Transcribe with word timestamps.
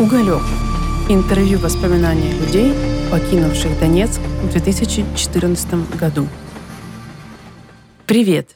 Уголек. 0.00 0.42
Интервью 1.08 1.58
воспоминания 1.58 2.32
людей, 2.32 2.72
покинувших 3.10 3.80
Донецк 3.80 4.20
в 4.44 4.52
2014 4.52 5.96
году. 5.98 6.28
Привет! 8.06 8.54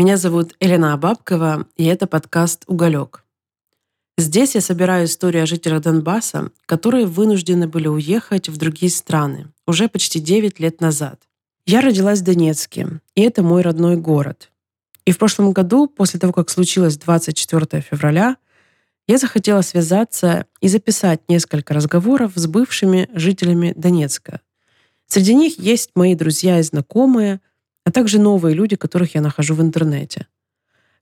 Меня 0.00 0.16
зовут 0.16 0.56
Елена 0.58 0.94
Абабкова, 0.94 1.66
и 1.76 1.84
это 1.84 2.08
подкаст 2.08 2.64
«Уголек». 2.66 3.22
Здесь 4.18 4.56
я 4.56 4.60
собираю 4.60 5.06
истории 5.06 5.40
о 5.40 5.46
жителях 5.46 5.82
Донбасса, 5.82 6.50
которые 6.66 7.06
вынуждены 7.06 7.68
были 7.68 7.86
уехать 7.86 8.48
в 8.48 8.56
другие 8.56 8.90
страны 8.90 9.46
уже 9.68 9.88
почти 9.88 10.18
9 10.18 10.58
лет 10.58 10.80
назад. 10.80 11.20
Я 11.66 11.82
родилась 11.82 12.18
в 12.18 12.24
Донецке, 12.24 13.00
и 13.14 13.22
это 13.22 13.44
мой 13.44 13.62
родной 13.62 13.96
город. 13.96 14.50
И 15.04 15.12
в 15.12 15.18
прошлом 15.18 15.52
году, 15.52 15.86
после 15.86 16.18
того, 16.18 16.32
как 16.32 16.50
случилось 16.50 16.96
24 16.96 17.80
февраля, 17.80 18.38
я 19.10 19.18
захотела 19.18 19.62
связаться 19.62 20.46
и 20.60 20.68
записать 20.68 21.20
несколько 21.28 21.74
разговоров 21.74 22.32
с 22.36 22.46
бывшими 22.46 23.08
жителями 23.12 23.72
Донецка. 23.76 24.40
Среди 25.08 25.34
них 25.34 25.58
есть 25.58 25.90
мои 25.96 26.14
друзья 26.14 26.60
и 26.60 26.62
знакомые, 26.62 27.40
а 27.84 27.90
также 27.90 28.20
новые 28.20 28.54
люди, 28.54 28.76
которых 28.76 29.16
я 29.16 29.20
нахожу 29.20 29.56
в 29.56 29.62
интернете. 29.62 30.28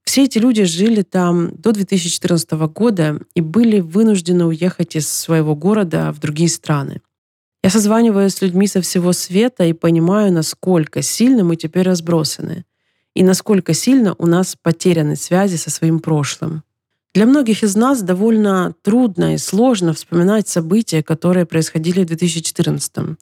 Все 0.03 0.23
эти 0.23 0.39
люди 0.39 0.63
жили 0.63 1.03
там 1.03 1.55
до 1.55 1.71
2014 1.71 2.51
года 2.73 3.19
и 3.35 3.41
были 3.41 3.79
вынуждены 3.79 4.45
уехать 4.45 4.95
из 4.95 5.07
своего 5.07 5.55
города 5.55 6.11
в 6.11 6.19
другие 6.19 6.49
страны. 6.49 7.01
Я 7.63 7.69
созваниваюсь 7.69 8.33
с 8.33 8.41
людьми 8.41 8.65
со 8.65 8.81
всего 8.81 9.13
света 9.13 9.65
и 9.65 9.73
понимаю, 9.73 10.33
насколько 10.33 11.03
сильно 11.03 11.43
мы 11.43 11.57
теперь 11.57 11.85
разбросаны 11.85 12.65
и 13.13 13.21
насколько 13.21 13.75
сильно 13.75 14.15
у 14.17 14.25
нас 14.25 14.55
потеряны 14.59 15.15
связи 15.15 15.57
со 15.57 15.69
своим 15.69 15.99
прошлым. 15.99 16.63
Для 17.13 17.25
многих 17.25 17.63
из 17.63 17.75
нас 17.75 18.01
довольно 18.03 18.75
трудно 18.83 19.33
и 19.33 19.37
сложно 19.37 19.93
вспоминать 19.93 20.47
события, 20.47 21.01
которые 21.01 21.45
происходили 21.45 22.03
в 22.03 22.07
2014. 22.07 23.17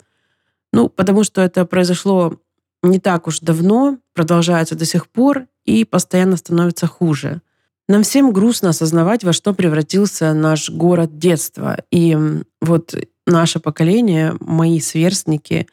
Ну, 0.73 0.89
потому 0.89 1.23
что 1.23 1.41
это 1.41 1.65
произошло 1.65 2.37
не 2.83 2.99
так 2.99 3.27
уж 3.27 3.39
давно, 3.39 3.97
продолжается 4.13 4.75
до 4.75 4.85
сих 4.85 5.07
пор 5.07 5.47
и 5.65 5.85
постоянно 5.85 6.37
становится 6.37 6.85
хуже. 6.87 7.41
Нам 7.87 8.03
всем 8.03 8.33
грустно 8.33 8.69
осознавать, 8.69 9.23
во 9.23 9.31
что 9.31 9.53
превратился 9.53 10.33
наш 10.33 10.69
город 10.69 11.17
детства. 11.17 11.77
И 11.89 12.17
вот 12.61 12.95
наше 13.25 13.59
поколение, 13.59 14.35
мои 14.41 14.81
сверстники, 14.81 15.67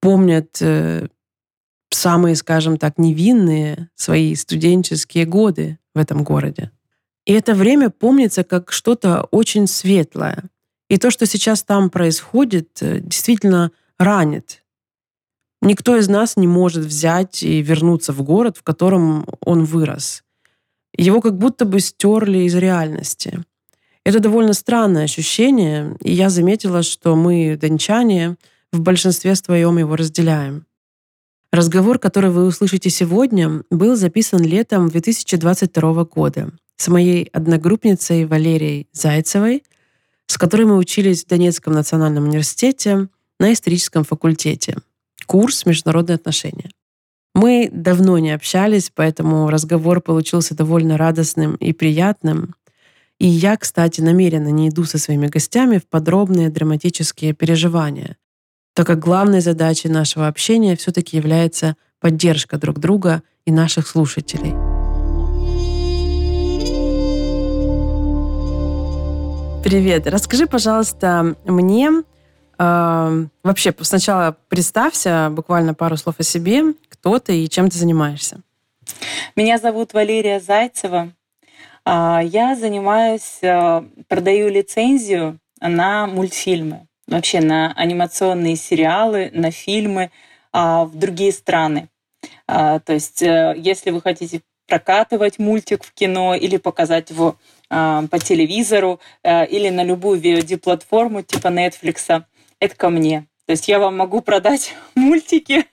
помнят 0.00 0.56
э, 0.62 1.08
самые, 1.90 2.36
скажем 2.36 2.78
так, 2.78 2.96
невинные 2.96 3.90
свои 3.94 4.34
студенческие 4.34 5.26
годы 5.26 5.78
в 5.94 5.98
этом 5.98 6.24
городе. 6.24 6.70
И 7.30 7.32
это 7.32 7.54
время 7.54 7.90
помнится 7.90 8.42
как 8.42 8.72
что-то 8.72 9.28
очень 9.30 9.68
светлое. 9.68 10.50
И 10.88 10.96
то, 10.96 11.12
что 11.12 11.26
сейчас 11.26 11.62
там 11.62 11.88
происходит, 11.88 12.78
э, 12.80 12.98
действительно 12.98 13.70
ранит. 13.98 14.64
Никто 15.62 15.96
из 15.96 16.08
нас 16.08 16.36
не 16.36 16.48
может 16.48 16.84
взять 16.84 17.44
и 17.44 17.62
вернуться 17.62 18.12
в 18.12 18.20
город, 18.24 18.56
в 18.56 18.64
котором 18.64 19.26
он 19.46 19.64
вырос. 19.64 20.24
Его 20.98 21.20
как 21.20 21.38
будто 21.38 21.64
бы 21.64 21.78
стерли 21.78 22.38
из 22.38 22.56
реальности. 22.56 23.44
Это 24.04 24.18
довольно 24.18 24.52
странное 24.52 25.04
ощущение, 25.04 25.96
и 26.02 26.12
я 26.12 26.30
заметила, 26.30 26.82
что 26.82 27.14
мы, 27.14 27.56
дончане, 27.56 28.38
в 28.72 28.80
большинстве 28.80 29.36
своем 29.36 29.78
его 29.78 29.94
разделяем. 29.94 30.66
Разговор, 31.52 32.00
который 32.00 32.30
вы 32.30 32.46
услышите 32.46 32.90
сегодня, 32.90 33.62
был 33.70 33.94
записан 33.94 34.42
летом 34.42 34.88
2022 34.88 36.04
года 36.06 36.50
с 36.80 36.88
моей 36.88 37.24
одногруппницей 37.24 38.24
Валерией 38.24 38.88
Зайцевой, 38.92 39.64
с 40.26 40.38
которой 40.38 40.64
мы 40.64 40.78
учились 40.78 41.24
в 41.24 41.28
Донецком 41.28 41.74
национальном 41.74 42.24
университете 42.24 43.08
на 43.38 43.52
историческом 43.52 44.02
факультете. 44.04 44.78
Курс 45.26 45.66
«Международные 45.66 46.14
отношения». 46.14 46.70
Мы 47.34 47.68
давно 47.70 48.18
не 48.18 48.30
общались, 48.30 48.90
поэтому 48.94 49.50
разговор 49.50 50.00
получился 50.00 50.54
довольно 50.54 50.96
радостным 50.96 51.54
и 51.56 51.74
приятным. 51.74 52.54
И 53.18 53.26
я, 53.26 53.58
кстати, 53.58 54.00
намеренно 54.00 54.48
не 54.48 54.70
иду 54.70 54.84
со 54.84 54.96
своими 54.96 55.26
гостями 55.26 55.76
в 55.76 55.86
подробные 55.86 56.48
драматические 56.48 57.34
переживания, 57.34 58.16
так 58.74 58.86
как 58.86 59.00
главной 59.00 59.42
задачей 59.42 59.90
нашего 59.90 60.28
общения 60.28 60.76
все-таки 60.76 61.18
является 61.18 61.76
поддержка 62.00 62.56
друг 62.56 62.78
друга 62.78 63.22
и 63.44 63.52
наших 63.52 63.86
слушателей– 63.86 64.54
Привет. 69.62 70.06
Расскажи, 70.06 70.46
пожалуйста, 70.46 71.36
мне 71.44 71.90
э, 72.58 73.24
вообще 73.42 73.74
сначала 73.80 74.34
представься 74.48 75.28
буквально 75.30 75.74
пару 75.74 75.98
слов 75.98 76.14
о 76.18 76.22
себе, 76.22 76.72
кто 76.88 77.18
ты 77.18 77.44
и 77.44 77.48
чем 77.48 77.68
ты 77.68 77.76
занимаешься. 77.76 78.40
Меня 79.36 79.58
зовут 79.58 79.92
Валерия 79.92 80.40
Зайцева. 80.40 81.12
А, 81.84 82.22
я 82.24 82.56
занимаюсь, 82.56 83.38
э, 83.42 83.82
продаю 84.08 84.48
лицензию 84.48 85.38
на 85.60 86.06
мультфильмы, 86.06 86.86
вообще 87.06 87.40
на 87.40 87.72
анимационные 87.74 88.56
сериалы, 88.56 89.30
на 89.34 89.50
фильмы 89.50 90.10
а, 90.52 90.86
в 90.86 90.96
другие 90.96 91.32
страны. 91.32 91.90
А, 92.46 92.78
то 92.80 92.94
есть, 92.94 93.22
э, 93.22 93.54
если 93.58 93.90
вы 93.90 94.00
хотите 94.00 94.40
прокатывать 94.66 95.38
мультик 95.38 95.84
в 95.84 95.92
кино 95.92 96.34
или 96.34 96.56
показать 96.56 97.10
его 97.10 97.36
по 97.70 98.18
телевизору 98.18 99.00
э, 99.22 99.46
или 99.46 99.68
на 99.68 99.84
любую 99.84 100.20
VOD-платформу 100.20 101.22
типа 101.22 101.48
Netflix. 101.48 102.24
Это 102.58 102.76
ко 102.76 102.90
мне. 102.90 103.26
То 103.46 103.52
есть 103.52 103.68
я 103.68 103.78
вам 103.78 103.96
могу 103.96 104.20
продать 104.20 104.74
мультики, 104.94 105.66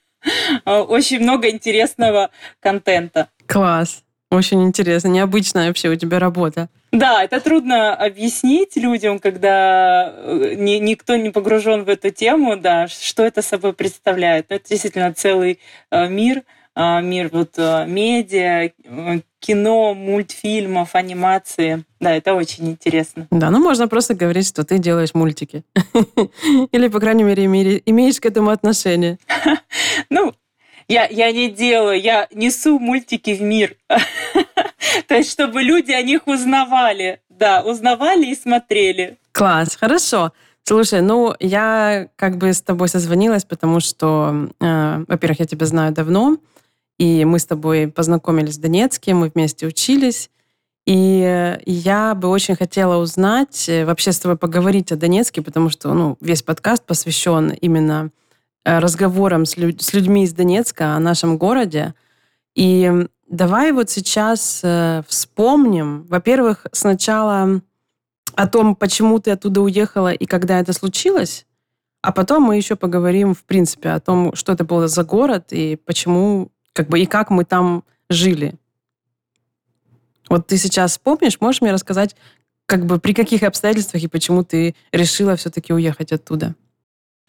э, 0.66 0.78
очень 0.80 1.19
много 1.19 1.50
интересного 1.50 2.30
контента. 2.59 3.30
Класс. 3.47 4.03
Очень 4.30 4.63
интересно, 4.63 5.07
необычная 5.07 5.68
вообще 5.68 5.88
у 5.88 5.96
тебя 5.96 6.19
работа. 6.19 6.69
Да, 6.91 7.24
это 7.24 7.40
трудно 7.40 7.96
объяснить 7.96 8.75
людям, 8.75 9.19
когда 9.19 10.13
э, 10.16 10.56
ни, 10.57 10.75
никто 10.80 11.16
не 11.16 11.30
погружен 11.30 11.84
в 11.84 11.90
эту 11.90 12.09
тему, 12.12 12.57
да, 12.57 12.88
что 12.88 13.24
это 13.24 13.41
собой 13.41 13.74
представляет. 13.74 14.47
Это 14.50 14.69
действительно 14.69 15.13
целый 15.13 15.59
э, 15.91 16.09
мир– 16.09 16.44
мир 16.78 17.30
вот 17.31 17.57
медиа, 17.57 18.69
э, 18.84 19.19
кино, 19.40 19.94
мультфильмов, 19.94 20.96
анимации. 20.96 21.84
Да, 22.00 22.16
это 22.16 22.34
очень 22.34 22.70
интересно. 22.70 23.28
Да, 23.31 23.50
ну 23.50 23.59
можно 23.59 23.88
просто 23.88 24.14
говорить, 24.14 24.48
что 24.48 24.64
ты 24.64 24.78
делаешь 24.78 25.14
мультики. 25.14 25.64
Или, 26.72 26.88
по 26.88 27.00
крайней 27.00 27.24
мере, 27.24 27.81
имеешь 27.86 28.20
к 28.20 28.25
этому 28.25 28.50
отношение. 28.50 29.18
Ну, 30.09 30.34
я, 30.88 31.06
я 31.08 31.31
не 31.31 31.50
делаю, 31.50 32.00
я 32.00 32.28
несу 32.34 32.80
мультики 32.80 33.36
в 33.36 33.42
мир. 33.42 33.75
То 35.08 35.16
есть, 35.16 35.31
чтобы 35.31 35.62
люди 35.62 35.92
о 35.92 36.02
них 36.02 36.28
узнавали. 36.28 37.19
Да, 37.30 37.62
узнавали 37.62 38.28
и 38.28 38.36
смотрели. 38.36 39.18
Класс, 39.34 39.75
хорошо. 39.75 40.31
Слушай, 40.64 41.02
ну 41.02 41.34
я 41.40 42.08
как 42.16 42.38
бы 42.38 42.52
с 42.52 42.62
тобой 42.62 42.90
созвонилась, 42.90 43.46
потому 43.46 43.80
что, 43.80 44.50
э, 44.59 45.06
во-первых, 45.08 45.40
я 45.40 45.46
тебя 45.46 45.66
знаю 45.66 45.94
давно, 45.94 46.38
и 46.97 47.25
мы 47.25 47.40
с 47.40 47.46
тобой 47.46 47.88
познакомились 47.88 48.58
в 48.58 48.62
Донецке, 48.62 49.13
мы 49.13 49.30
вместе 49.34 49.68
учились. 49.68 50.30
И 50.85 51.58
я 51.66 52.16
бы 52.16 52.30
очень 52.30 52.56
хотела 52.56 53.02
узнать, 53.02 53.68
э, 53.68 53.85
вообще 53.85 54.13
с 54.13 54.19
тобой 54.19 54.38
поговорить 54.38 54.91
о 54.94 54.96
Донецке, 54.96 55.41
потому 55.41 55.69
что 55.69 55.94
ну, 55.94 56.18
весь 56.22 56.44
подкаст 56.44 56.86
посвящен 56.86 57.50
именно 57.50 58.09
э, 58.63 58.80
разговорам 58.80 59.46
с, 59.46 59.57
лю- 59.57 59.78
с 59.78 59.91
людьми 59.91 60.24
из 60.24 60.31
Донецка 60.31 60.95
о 60.95 61.00
нашем 61.00 61.38
городе. 61.38 61.94
И 62.56 62.89
давай 63.27 63.74
вот 63.74 63.89
сейчас 63.89 64.62
э, 64.63 65.04
вспомним, 65.10 66.04
во-первых, 66.04 66.66
сначала 66.71 67.62
о 68.36 68.48
том, 68.48 68.74
почему 68.74 69.19
ты 69.19 69.31
оттуда 69.31 69.62
уехала 69.62 70.13
и 70.13 70.25
когда 70.25 70.60
это 70.62 70.71
случилось, 70.71 71.45
а 72.01 72.13
потом 72.13 72.44
мы 72.44 72.56
еще 72.56 72.77
поговорим, 72.77 73.33
в 73.33 73.44
принципе, 73.44 73.89
о 73.89 74.00
том, 74.00 74.33
что 74.36 74.54
это 74.54 74.63
было 74.63 74.88
за 74.88 75.04
город 75.04 75.48
и 75.51 75.75
почему 75.75 76.50
как 76.77 76.89
бы 76.89 77.00
и 77.00 77.07
как 77.07 77.31
мы 77.31 77.44
там 77.44 77.83
жили. 78.07 78.53
Вот 80.29 80.45
ты 80.45 80.57
сейчас 80.57 81.00
помнишь, 81.00 81.41
можешь 81.41 81.62
мне 81.62 81.71
рассказать, 81.71 82.15
как 82.68 82.85
бы 82.85 83.00
при 83.00 83.13
каких 83.13 83.41
обстоятельствах 83.41 84.03
и 84.03 84.07
почему 84.07 84.44
ты 84.44 84.75
решила 84.91 85.35
все-таки 85.35 85.74
уехать 85.74 86.12
оттуда? 86.12 86.53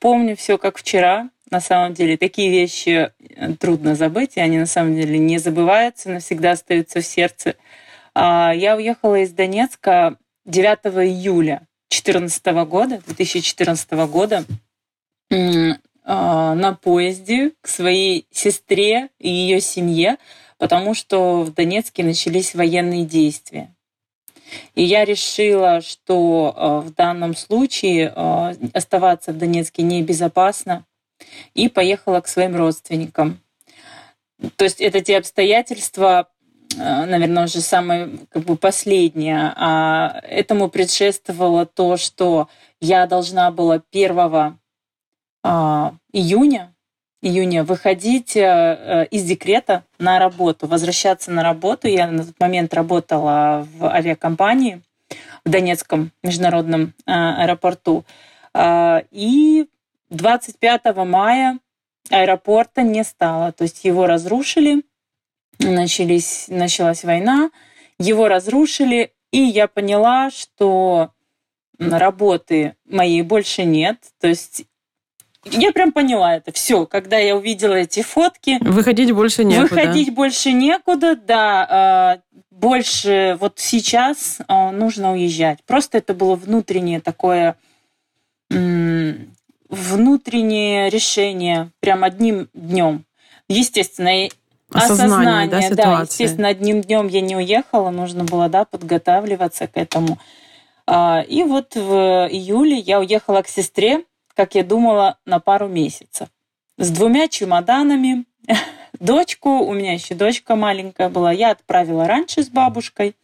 Помню 0.00 0.36
все 0.36 0.58
как 0.58 0.76
вчера. 0.76 1.30
На 1.50 1.62
самом 1.62 1.94
деле 1.94 2.18
такие 2.18 2.50
вещи 2.50 3.10
э, 3.18 3.54
трудно 3.54 3.94
забыть, 3.94 4.36
и 4.36 4.40
они 4.40 4.58
на 4.58 4.66
самом 4.66 4.94
деле 4.94 5.18
не 5.18 5.38
забываются, 5.38 6.10
навсегда 6.10 6.50
остаются 6.50 7.00
в 7.00 7.06
сердце. 7.06 7.54
А, 8.14 8.52
я 8.54 8.76
уехала 8.76 9.14
из 9.20 9.30
Донецка 9.30 10.18
9 10.44 10.78
июля 11.08 11.66
2014 11.88 12.46
года, 12.68 13.00
2014 13.06 13.90
года. 14.10 14.44
А, 16.10 16.55
на 16.55 16.72
поезде 16.72 17.52
к 17.60 17.69
своей 17.69 18.26
сестре 18.31 19.10
и 19.19 19.28
ее 19.28 19.60
семье, 19.60 20.16
потому 20.56 20.94
что 20.94 21.43
в 21.43 21.52
Донецке 21.52 22.02
начались 22.02 22.55
военные 22.55 23.05
действия. 23.05 23.75
И 24.75 24.82
я 24.82 25.05
решила, 25.05 25.82
что 25.82 26.82
в 26.87 26.94
данном 26.94 27.37
случае 27.37 28.08
оставаться 28.72 29.32
в 29.34 29.37
Донецке 29.37 29.82
небезопасно, 29.82 30.87
и 31.52 31.69
поехала 31.69 32.22
к 32.22 32.28
своим 32.28 32.56
родственникам. 32.56 33.43
То 34.56 34.64
есть 34.64 34.81
это 34.81 35.02
те 35.02 35.19
обстоятельства, 35.19 36.31
наверное, 36.75 37.44
уже 37.44 37.61
самое 37.61 38.20
как 38.31 38.44
бы 38.44 38.56
последнее. 38.56 39.52
А 39.56 40.20
этому 40.22 40.70
предшествовало 40.70 41.66
то, 41.66 41.99
что 41.99 42.49
я 42.81 43.06
должна 43.06 43.50
была 43.50 43.82
1 43.93 44.19
а, 44.19 44.56
июня, 46.12 46.74
июня 47.22 47.64
выходить 47.64 48.36
э, 48.36 48.42
э, 48.42 49.06
из 49.06 49.24
декрета 49.24 49.84
на 49.98 50.18
работу, 50.18 50.66
возвращаться 50.66 51.30
на 51.30 51.42
работу. 51.42 51.88
Я 51.88 52.06
на 52.06 52.24
тот 52.24 52.38
момент 52.38 52.74
работала 52.74 53.66
в 53.78 53.86
авиакомпании 53.86 54.82
в 55.44 55.50
Донецком 55.50 56.12
международном 56.22 56.94
э, 57.06 57.12
аэропорту. 57.12 58.04
А, 58.54 59.02
и 59.10 59.66
25 60.10 60.96
мая 61.06 61.58
аэропорта 62.10 62.82
не 62.82 63.04
стало, 63.04 63.52
то 63.52 63.64
есть 63.64 63.84
его 63.84 64.06
разрушили, 64.06 64.82
начались, 65.58 66.46
началась 66.48 67.04
война, 67.04 67.50
его 67.98 68.28
разрушили, 68.28 69.12
и 69.30 69.38
я 69.38 69.68
поняла, 69.68 70.30
что 70.30 71.12
работы 71.78 72.76
моей 72.86 73.22
больше 73.22 73.64
нет, 73.64 73.98
то 74.20 74.28
есть 74.28 74.64
я 75.44 75.73
прям 75.73 75.93
поняла 75.93 76.37
это. 76.37 76.52
Все, 76.52 76.87
когда 76.87 77.19
я 77.19 77.37
увидела 77.37 77.75
эти 77.75 78.02
фотки. 78.02 78.58
Выходить 78.61 79.12
больше 79.12 79.44
некуда. 79.44 79.75
Выходить 79.75 80.14
больше 80.14 80.52
некуда, 80.52 81.17
да. 81.17 81.67
А, 81.70 82.19
больше 82.50 83.37
вот 83.40 83.58
сейчас 83.58 84.38
а, 84.49 84.73
нужно 84.73 85.12
уезжать. 85.12 85.58
Просто 85.64 85.99
это 85.99 86.14
было 86.14 86.35
внутреннее 86.35 87.00
такое 87.00 87.56
внутреннее 89.69 90.88
решение 90.88 91.70
прям 91.81 92.05
одним 92.05 92.49
днем. 92.55 93.05
Естественно, 93.49 94.29
осознание, 94.73 95.49
осознание 95.49 95.70
да, 95.70 95.96
да, 95.96 96.02
естественно, 96.02 96.49
одним 96.49 96.81
днем 96.81 97.08
я 97.08 97.20
не 97.20 97.37
уехала, 97.37 97.90
нужно 97.90 98.25
было, 98.25 98.49
да, 98.49 98.64
подготавливаться 98.64 99.67
к 99.67 99.76
этому. 99.76 100.19
А, 100.87 101.20
и 101.20 101.43
вот 101.43 101.75
в 101.76 102.29
июле 102.31 102.79
я 102.79 103.00
уехала 103.00 103.43
к 103.43 103.49
сестре, 103.49 104.05
как 104.38 104.55
я 104.55 104.62
думала, 104.62 105.19
на 105.26 105.40
пару 105.40 105.67
месяцев. 105.67 106.29
С 106.76 106.90
двумя 106.90 107.26
чемоданами. 107.26 108.25
Дочку, 109.00 109.50
у 109.50 109.73
меня 109.73 109.94
еще 109.94 110.14
дочка 110.14 110.55
маленькая 110.55 111.08
была, 111.08 111.32
я 111.32 111.50
отправила 111.50 112.06
раньше 112.06 112.44
с 112.44 112.49
бабушкой. 112.49 113.17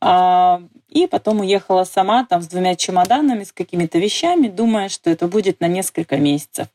А, 0.00 0.62
и 0.88 1.08
потом 1.08 1.40
уехала 1.40 1.82
сама 1.82 2.24
там 2.24 2.40
с 2.40 2.46
двумя 2.46 2.76
чемоданами, 2.76 3.42
с 3.42 3.50
какими-то 3.50 3.98
вещами, 3.98 4.46
думая, 4.46 4.88
что 4.88 5.10
это 5.10 5.26
будет 5.26 5.58
на 5.58 5.66
несколько 5.66 6.18
месяцев. 6.18 6.68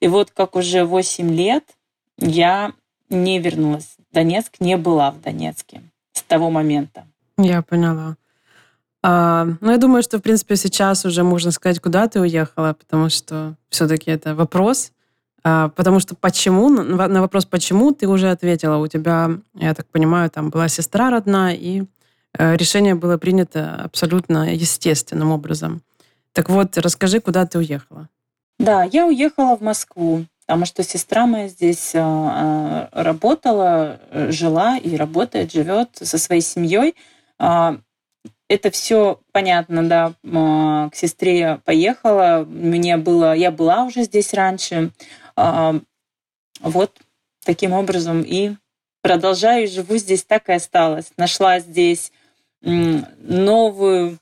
И 0.00 0.08
вот 0.08 0.30
как 0.30 0.54
уже 0.54 0.84
8 0.84 1.34
лет 1.34 1.64
я 2.18 2.72
не 3.08 3.38
вернулась 3.38 3.96
в 4.10 4.14
Донецк, 4.14 4.60
не 4.60 4.76
была 4.76 5.10
в 5.10 5.22
Донецке 5.22 5.80
с 6.12 6.22
того 6.22 6.50
момента. 6.50 7.06
Я 7.38 7.62
поняла. 7.62 8.16
А, 9.02 9.48
ну, 9.60 9.70
я 9.70 9.78
думаю, 9.78 10.02
что, 10.02 10.18
в 10.18 10.22
принципе, 10.22 10.56
сейчас 10.56 11.04
уже 11.04 11.24
можно 11.24 11.50
сказать, 11.50 11.80
куда 11.80 12.06
ты 12.08 12.20
уехала, 12.20 12.74
потому 12.78 13.08
что 13.08 13.54
все-таки 13.68 14.10
это 14.10 14.34
вопрос. 14.34 14.92
А, 15.44 15.70
потому 15.70 15.98
что 15.98 16.14
почему, 16.14 16.68
на 16.68 17.20
вопрос 17.20 17.46
почему 17.46 17.92
ты 17.92 18.06
уже 18.06 18.30
ответила. 18.30 18.76
У 18.76 18.86
тебя, 18.86 19.30
я 19.54 19.74
так 19.74 19.86
понимаю, 19.86 20.30
там 20.30 20.50
была 20.50 20.68
сестра 20.68 21.10
родная, 21.10 21.54
и 21.54 21.84
э, 22.38 22.56
решение 22.56 22.94
было 22.94 23.18
принято 23.18 23.74
абсолютно 23.84 24.54
естественным 24.54 25.32
образом. 25.32 25.82
Так 26.32 26.48
вот, 26.48 26.78
расскажи, 26.78 27.20
куда 27.20 27.44
ты 27.44 27.58
уехала. 27.58 28.08
Да, 28.60 28.84
я 28.84 29.06
уехала 29.06 29.56
в 29.56 29.62
Москву, 29.62 30.26
потому 30.46 30.64
что 30.64 30.84
сестра 30.84 31.26
моя 31.26 31.48
здесь 31.48 31.92
а, 31.96 32.88
работала, 32.92 33.98
э, 34.10 34.30
жила 34.30 34.78
и 34.78 34.94
работает, 34.96 35.52
живет 35.52 35.88
со 35.94 36.18
своей 36.18 36.42
семьей 36.42 36.94
это 38.52 38.70
все 38.70 39.20
понятно, 39.32 39.88
да. 39.88 40.12
К 40.22 40.94
сестре 40.94 41.38
я 41.38 41.56
поехала, 41.64 42.46
мне 42.46 42.98
было, 42.98 43.34
я 43.34 43.50
была 43.50 43.84
уже 43.84 44.02
здесь 44.02 44.34
раньше. 44.34 44.90
А, 45.36 45.74
вот 46.60 46.98
таким 47.44 47.72
образом 47.72 48.22
и 48.22 48.52
продолжаю 49.00 49.68
живу 49.68 49.96
здесь, 49.96 50.24
так 50.24 50.48
и 50.48 50.52
осталась. 50.52 51.12
Нашла 51.16 51.60
здесь 51.60 52.12
новую 52.60 54.18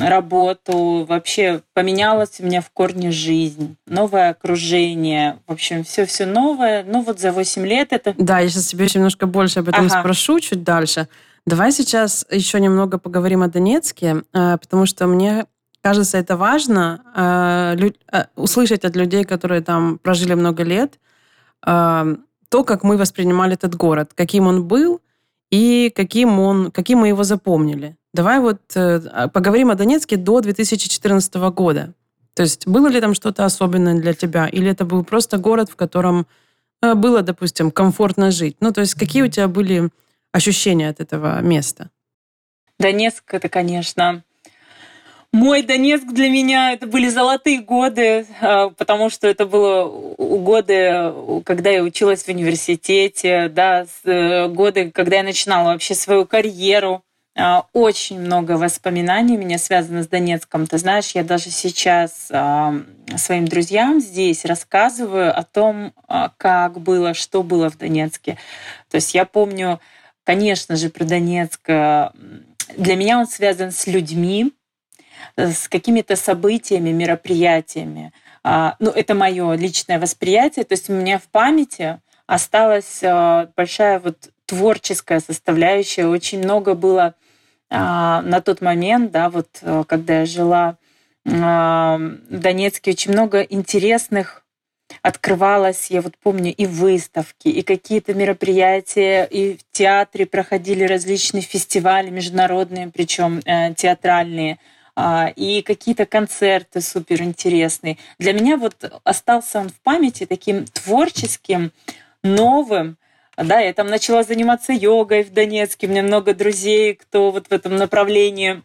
работу, 0.00 1.06
вообще 1.08 1.62
поменялась 1.72 2.40
у 2.40 2.44
меня 2.44 2.60
в 2.60 2.70
корне 2.70 3.10
жизнь, 3.10 3.76
новое 3.86 4.30
окружение, 4.30 5.38
в 5.46 5.52
общем, 5.52 5.84
все-все 5.84 6.26
новое. 6.26 6.84
Ну 6.84 7.02
вот 7.02 7.20
за 7.20 7.32
8 7.32 7.66
лет 7.66 7.92
это... 7.92 8.14
Да, 8.18 8.40
я 8.40 8.48
сейчас 8.48 8.66
тебе 8.66 8.84
еще 8.84 8.98
немножко 8.98 9.26
больше 9.26 9.60
об 9.60 9.68
этом 9.68 9.86
ага. 9.86 10.00
спрошу 10.00 10.40
чуть 10.40 10.62
дальше. 10.62 11.08
Давай 11.46 11.70
сейчас 11.70 12.26
еще 12.28 12.58
немного 12.58 12.98
поговорим 12.98 13.42
о 13.42 13.48
Донецке, 13.48 14.24
э, 14.32 14.58
потому 14.58 14.84
что 14.84 15.06
мне 15.06 15.46
кажется, 15.80 16.18
это 16.18 16.36
важно 16.36 17.00
э, 17.14 17.90
э, 18.12 18.24
услышать 18.34 18.84
от 18.84 18.96
людей, 18.96 19.22
которые 19.22 19.60
там 19.60 19.98
прожили 19.98 20.34
много 20.34 20.64
лет, 20.64 20.98
то, 22.48 22.64
как 22.64 22.84
мы 22.84 22.96
воспринимали 22.96 23.54
этот 23.54 23.74
город, 23.74 24.12
каким 24.14 24.46
он 24.46 24.64
был 24.64 25.00
и 25.50 25.92
каким, 25.96 26.38
он, 26.38 26.70
каким 26.70 26.98
мы 26.98 27.08
его 27.08 27.24
запомнили. 27.24 27.96
Давай 28.14 28.38
вот 28.38 28.60
поговорим 29.32 29.70
о 29.70 29.74
Донецке 29.74 30.16
до 30.16 30.40
2014 30.40 31.34
года. 31.34 31.92
То 32.34 32.42
есть 32.42 32.68
было 32.68 32.86
ли 32.86 33.00
там 33.00 33.14
что-то 33.14 33.44
особенное 33.44 34.00
для 34.00 34.12
тебя? 34.12 34.46
Или 34.46 34.70
это 34.70 34.84
был 34.84 35.02
просто 35.02 35.38
город, 35.38 35.70
в 35.70 35.76
котором 35.76 36.26
было, 36.82 37.22
допустим, 37.22 37.72
комфортно 37.72 38.30
жить? 38.30 38.56
Ну, 38.60 38.70
то 38.70 38.82
есть 38.82 38.94
какие 38.94 39.22
у 39.22 39.28
тебя 39.28 39.48
были 39.48 39.90
ощущения 40.36 40.90
от 40.90 41.00
этого 41.00 41.40
места? 41.40 41.90
Донецк— 42.78 43.22
это, 43.32 43.48
конечно, 43.48 44.22
мой 45.32 45.62
Донецк 45.62 46.06
для 46.06 46.30
меня 46.30 46.72
это 46.72 46.86
были 46.86 47.08
золотые 47.08 47.60
годы, 47.60 48.26
а, 48.40 48.70
потому 48.70 49.10
что 49.10 49.26
это 49.26 49.46
было 49.46 49.84
годы, 50.16 51.12
когда 51.44 51.70
я 51.70 51.82
училась 51.82 52.22
в 52.24 52.28
университете, 52.28 53.48
да, 53.48 53.86
э, 54.04 54.48
годы, 54.48 54.90
когда 54.90 55.16
я 55.16 55.22
начинала 55.22 55.72
вообще 55.72 55.94
свою 55.94 56.26
карьеру. 56.26 57.02
А, 57.38 57.66
очень 57.74 58.18
много 58.18 58.52
воспоминаний 58.52 59.36
у 59.36 59.40
меня 59.40 59.58
связано 59.58 60.02
с 60.02 60.08
Донецком. 60.08 60.66
Ты 60.66 60.78
знаешь, 60.78 61.10
я 61.10 61.22
даже 61.22 61.50
сейчас 61.50 62.28
а, 62.30 62.74
своим 63.16 63.46
друзьям 63.46 64.00
здесь 64.00 64.44
рассказываю 64.46 65.38
о 65.38 65.42
том, 65.42 65.92
как 66.38 66.80
было, 66.80 67.12
что 67.12 67.42
было 67.42 67.70
в 67.70 67.76
Донецке. 67.76 68.38
То 68.90 68.94
есть 68.96 69.14
я 69.14 69.26
помню, 69.26 69.80
Конечно 70.26 70.74
же, 70.74 70.90
про 70.90 71.04
Донецк. 71.04 71.60
Э, 71.70 72.10
для 72.76 72.96
меня 72.96 73.20
он 73.20 73.28
связан 73.28 73.70
с 73.70 73.86
людьми, 73.86 74.52
э, 75.36 75.52
с 75.52 75.68
какими-то 75.68 76.16
событиями, 76.16 76.90
мероприятиями. 76.90 78.12
А, 78.42 78.74
ну, 78.80 78.90
это 78.90 79.14
мое 79.14 79.54
личное 79.54 80.00
восприятие. 80.00 80.64
То 80.64 80.72
есть 80.72 80.90
у 80.90 80.94
меня 80.94 81.20
в 81.20 81.28
памяти 81.28 82.00
осталась 82.26 82.98
э, 83.02 83.46
большая 83.56 84.00
вот 84.00 84.30
творческая 84.46 85.20
составляющая. 85.20 86.08
Очень 86.08 86.40
много 86.40 86.74
было 86.74 87.14
а, 87.70 88.20
на 88.22 88.40
тот 88.40 88.60
момент, 88.60 89.12
да, 89.12 89.30
вот 89.30 89.62
когда 89.86 90.20
я 90.20 90.26
жила 90.26 90.76
а, 91.24 91.98
в 91.98 92.38
Донецке, 92.38 92.92
очень 92.92 93.12
много 93.12 93.42
интересных 93.42 94.45
открывалась, 95.02 95.90
я 95.90 96.02
вот 96.02 96.16
помню, 96.18 96.52
и 96.52 96.66
выставки, 96.66 97.48
и 97.48 97.62
какие-то 97.62 98.14
мероприятия, 98.14 99.24
и 99.24 99.56
в 99.56 99.60
театре 99.72 100.26
проходили 100.26 100.84
различные 100.84 101.42
фестивали 101.42 102.10
международные, 102.10 102.88
причем 102.88 103.40
э, 103.44 103.74
театральные, 103.74 104.58
э, 104.96 105.32
и 105.36 105.62
какие-то 105.62 106.06
концерты 106.06 106.80
супер 106.80 107.22
интересные. 107.22 107.98
Для 108.18 108.32
меня 108.32 108.56
вот 108.56 109.00
остался 109.04 109.60
он 109.60 109.68
в 109.70 109.80
памяти 109.80 110.26
таким 110.26 110.66
творческим, 110.66 111.72
новым, 112.22 112.96
да, 113.36 113.60
я 113.60 113.72
там 113.72 113.88
начала 113.88 114.22
заниматься 114.22 114.72
йогой 114.72 115.22
в 115.22 115.32
Донецке, 115.32 115.86
у 115.86 115.90
меня 115.90 116.02
много 116.02 116.34
друзей, 116.34 116.94
кто 116.94 117.30
вот 117.30 117.48
в 117.48 117.52
этом 117.52 117.76
направлении 117.76 118.62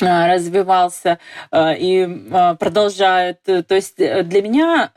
э, 0.00 0.32
развивался 0.32 1.18
э, 1.50 1.76
и 1.78 2.06
продолжает. 2.58 3.42
То 3.42 3.74
есть 3.74 3.96
для 3.96 4.42
меня 4.42 4.92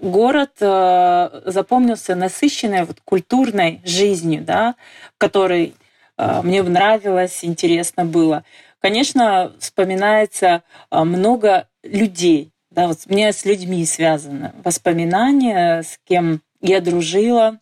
город 0.00 0.52
э, 0.60 1.42
запомнился 1.46 2.14
насыщенной 2.14 2.84
вот 2.84 3.00
культурной 3.04 3.80
жизнью, 3.84 4.42
да, 4.44 4.74
в 5.14 5.18
которой 5.18 5.74
э, 6.16 6.40
мне 6.42 6.62
нравилось, 6.62 7.44
интересно 7.44 8.04
было. 8.04 8.44
Конечно, 8.80 9.52
вспоминается 9.58 10.62
э, 10.90 11.02
много 11.04 11.68
людей. 11.82 12.52
Да, 12.70 12.88
вот 12.88 12.98
мне 13.06 13.32
с 13.32 13.44
людьми 13.44 13.84
связано 13.84 14.54
воспоминания, 14.64 15.82
с 15.82 15.98
кем 16.04 16.40
я 16.62 16.80
дружила, 16.80 17.58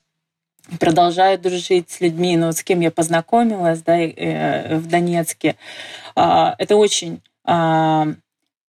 продолжаю 0.78 1.38
дружить 1.38 1.90
с 1.90 2.00
людьми, 2.00 2.36
ну, 2.36 2.52
с 2.52 2.62
кем 2.62 2.80
я 2.80 2.90
познакомилась 2.90 3.82
да, 3.82 3.98
э, 3.98 4.76
в 4.76 4.86
Донецке. 4.86 5.56
А, 6.14 6.54
это 6.58 6.76
очень 6.76 7.22
а, 7.44 8.08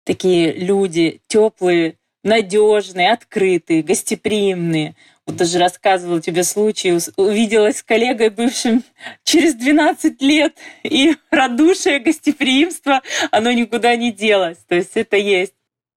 такие 0.03 0.53
люди 0.53 1.22
теплые, 1.27 1.96
надежные, 2.24 3.12
открытые, 3.12 3.84
гостеприимные. 3.84 4.96
Вот 5.25 5.36
даже 5.36 5.60
рассказывала 5.60 6.22
тебе 6.22 6.44
случай, 6.44 6.98
увиделась 7.16 7.78
с 7.78 7.84
коллегой 7.84 8.30
бывшим 8.30 8.84
через 9.24 9.56
12 9.56 10.22
лет, 10.22 10.58
и 10.84 11.16
радушие, 11.32 12.00
гостеприимство, 12.00 13.01
оно 13.32 13.51
никуда 13.51 13.96
не 13.96 14.12
делось. 14.12 14.58
То 14.68 14.75
есть 14.75 14.92
это 14.96 15.18
есть. 15.18 15.54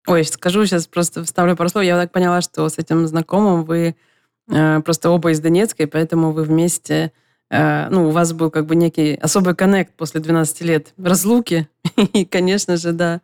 Ой, 0.07 0.25
скажу 0.25 0.67
сейчас, 0.67 0.87
просто 0.87 1.25
вставлю 1.25 1.57
пару 1.57 1.71
слов. 1.71 1.85
Я 1.85 1.99
так 1.99 2.13
поняла, 2.13 2.43
что 2.43 2.69
с 2.69 2.79
этим 2.79 3.07
знакомым 3.07 3.65
вы 3.65 3.97
э, 4.51 4.81
просто 4.81 5.11
оба 5.11 5.31
из 5.31 5.41
Донецка, 5.41 5.85
и 5.85 5.87
поэтому 5.87 6.33
вы 6.33 6.45
вместе, 6.45 7.11
э, 7.51 7.89
ну, 7.89 8.09
у 8.09 8.11
вас 8.11 8.35
был 8.35 8.51
как 8.51 8.67
бы 8.67 8.77
некий 8.77 9.15
особый 9.15 9.55
коннект 9.55 9.95
после 9.95 10.21
12 10.21 10.61
лет 10.61 10.93
разлуки. 10.99 11.69
И, 11.97 12.27
конечно 12.27 12.77
же, 12.77 12.93
да, 12.93 13.23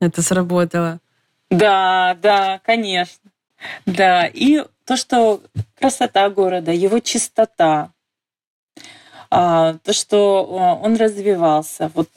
это 0.00 0.22
сработало. 0.22 0.98
Да, 1.52 2.16
да, 2.22 2.60
конечно. 2.64 3.30
Да, 3.84 4.26
и 4.26 4.64
то, 4.86 4.96
что 4.96 5.42
красота 5.78 6.30
города, 6.30 6.72
его 6.72 6.98
чистота, 6.98 7.92
а, 9.30 9.74
то, 9.84 9.92
что 9.92 10.48
а, 10.50 10.74
он 10.74 10.96
развивался. 10.96 11.90
Вот 11.94 12.08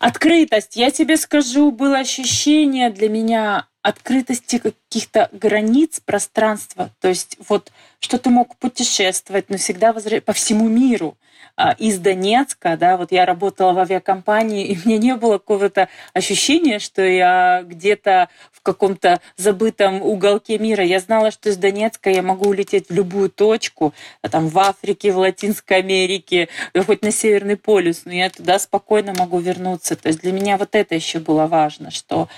открытость, 0.00 0.74
я 0.74 0.90
тебе 0.90 1.16
скажу, 1.16 1.70
было 1.70 1.98
ощущение 1.98 2.90
для 2.90 3.08
меня 3.08 3.68
открытости 3.82 4.58
каких-то 4.58 5.28
границ 5.32 6.00
пространства. 6.00 6.90
То 7.00 7.08
есть 7.08 7.36
вот 7.48 7.70
что 8.00 8.18
ты 8.18 8.30
мог 8.30 8.56
путешествовать, 8.56 9.50
но 9.50 9.58
всегда 9.58 9.92
возра... 9.92 10.20
по 10.20 10.32
всему 10.32 10.68
миру. 10.68 11.16
А, 11.56 11.72
из 11.72 11.98
Донецка, 11.98 12.76
да, 12.78 12.96
вот 12.96 13.12
я 13.12 13.26
работала 13.26 13.72
в 13.72 13.78
авиакомпании, 13.78 14.66
и 14.66 14.78
мне 14.84 14.98
не 14.98 15.14
было 15.16 15.38
какого-то 15.38 15.88
ощущения, 16.14 16.78
что 16.78 17.02
я 17.02 17.62
где-то 17.64 18.30
в 18.50 18.62
каком-то 18.62 19.20
забытом 19.36 20.00
уголке 20.02 20.58
мира. 20.58 20.82
Я 20.82 21.00
знала, 21.00 21.30
что 21.30 21.50
из 21.50 21.58
Донецка 21.58 22.10
я 22.10 22.22
могу 22.22 22.48
улететь 22.48 22.88
в 22.88 22.94
любую 22.94 23.30
точку, 23.30 23.92
а 24.22 24.28
там 24.28 24.48
в 24.48 24.58
Африке, 24.58 25.12
в 25.12 25.18
Латинской 25.18 25.78
Америке, 25.78 26.48
хоть 26.86 27.02
на 27.02 27.10
Северный 27.10 27.56
полюс, 27.56 28.02
но 28.06 28.12
я 28.12 28.30
туда 28.30 28.58
спокойно 28.58 29.12
могу 29.12 29.38
вернуться. 29.38 29.96
То 29.96 30.08
есть 30.08 30.20
для 30.20 30.32
меня 30.32 30.56
вот 30.56 30.74
это 30.74 30.94
еще 30.94 31.18
было 31.18 31.46
важно, 31.46 31.90
что 31.90 32.28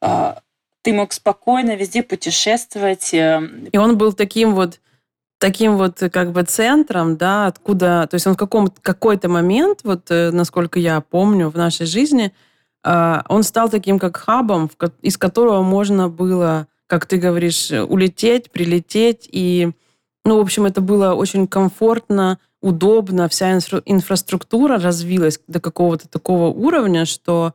а, 0.00 0.40
ты 0.82 0.92
мог 0.92 1.12
спокойно 1.12 1.76
везде 1.76 2.02
путешествовать. 2.02 3.14
Э, 3.14 3.40
и 3.70 3.78
он 3.78 3.96
был 3.96 4.12
таким 4.12 4.54
вот 4.54 4.80
таким 5.42 5.76
вот 5.76 5.98
как 6.12 6.30
бы 6.30 6.44
центром, 6.44 7.16
да, 7.16 7.48
откуда, 7.48 8.06
то 8.08 8.14
есть 8.14 8.28
он 8.28 8.34
в 8.34 8.36
каком 8.36 8.68
какой-то 8.80 9.28
момент, 9.28 9.80
вот 9.82 10.08
э, 10.08 10.30
насколько 10.30 10.78
я 10.78 11.00
помню 11.00 11.48
в 11.48 11.56
нашей 11.56 11.84
жизни, 11.84 12.32
э, 12.84 13.22
он 13.28 13.42
стал 13.42 13.68
таким 13.68 13.98
как 13.98 14.16
хабом, 14.18 14.70
из 15.02 15.18
которого 15.18 15.62
можно 15.62 16.08
было, 16.08 16.68
как 16.86 17.06
ты 17.06 17.16
говоришь, 17.16 17.72
улететь, 17.72 18.52
прилететь, 18.52 19.28
и, 19.32 19.72
ну, 20.24 20.38
в 20.38 20.42
общем, 20.42 20.64
это 20.64 20.80
было 20.80 21.14
очень 21.14 21.48
комфортно, 21.48 22.38
удобно, 22.60 23.28
вся 23.28 23.52
инфра 23.52 23.82
инфраструктура 23.84 24.78
развилась 24.78 25.40
до 25.48 25.58
какого-то 25.58 26.06
такого 26.08 26.54
уровня, 26.54 27.04
что 27.04 27.54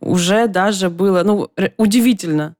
уже 0.00 0.48
даже 0.48 0.90
было, 0.90 1.22
ну, 1.22 1.50
удивительно, 1.76 2.56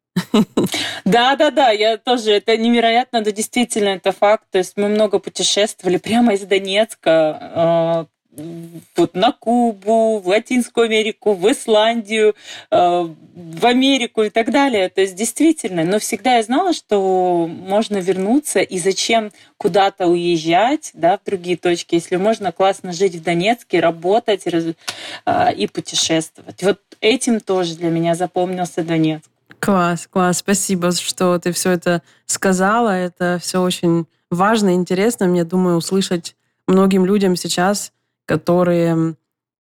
да, 1.05 1.37
да, 1.37 1.51
да, 1.51 1.71
я 1.71 1.97
тоже, 1.97 2.33
это 2.33 2.57
невероятно, 2.57 3.23
да, 3.23 3.31
действительно, 3.31 3.91
это 3.91 4.13
факт. 4.13 4.45
То 4.51 4.59
есть 4.59 4.75
мы 4.77 4.89
много 4.89 5.19
путешествовали 5.19 5.99
прямо 5.99 6.35
из 6.35 6.41
Донецка, 6.43 7.39
а, 7.41 8.07
вот 8.97 9.15
на 9.15 9.33
Кубу, 9.33 10.19
в 10.19 10.29
Латинскую 10.29 10.85
Америку, 10.85 11.33
в 11.35 11.51
Исландию, 11.51 12.35
а, 12.71 13.11
в 13.35 13.67
Америку 13.67 14.23
и 14.23 14.31
так 14.31 14.51
далее. 14.51 14.89
То 14.89 15.01
есть 15.01 15.15
действительно, 15.15 15.85
но 15.85 15.99
всегда 15.99 16.37
я 16.37 16.43
знала, 16.43 16.73
что 16.73 17.49
можно 17.49 17.99
вернуться 17.99 18.61
и 18.61 18.79
зачем 18.79 19.33
куда-то 19.57 20.07
уезжать, 20.07 20.91
да, 20.95 21.19
в 21.19 21.25
другие 21.25 21.57
точки, 21.57 21.97
если 21.97 22.17
можно 22.17 22.53
классно 22.53 22.93
жить 22.93 23.17
в 23.17 23.23
Донецке, 23.23 23.81
работать 23.81 24.45
а, 25.25 25.51
и 25.51 25.67
путешествовать. 25.67 26.63
Вот 26.63 26.81
этим 27.01 27.41
тоже 27.41 27.75
для 27.77 27.91
меня 27.91 28.15
запомнился 28.15 28.83
Донецк. 28.83 29.29
Класс, 29.61 30.07
класс. 30.11 30.39
Спасибо, 30.39 30.93
что 30.93 31.39
ты 31.39 31.53
все 31.53 31.71
это 31.73 32.03
сказала. 32.27 32.91
Это 32.91 33.39
все 33.41 33.61
очень 33.61 34.07
важно 34.31 34.71
и 34.71 34.75
интересно. 34.75 35.27
Мне 35.27 35.45
думаю, 35.45 35.77
услышать 35.77 36.37
многим 36.67 37.05
людям 37.05 37.35
сейчас, 37.35 37.93
которые, 38.25 39.17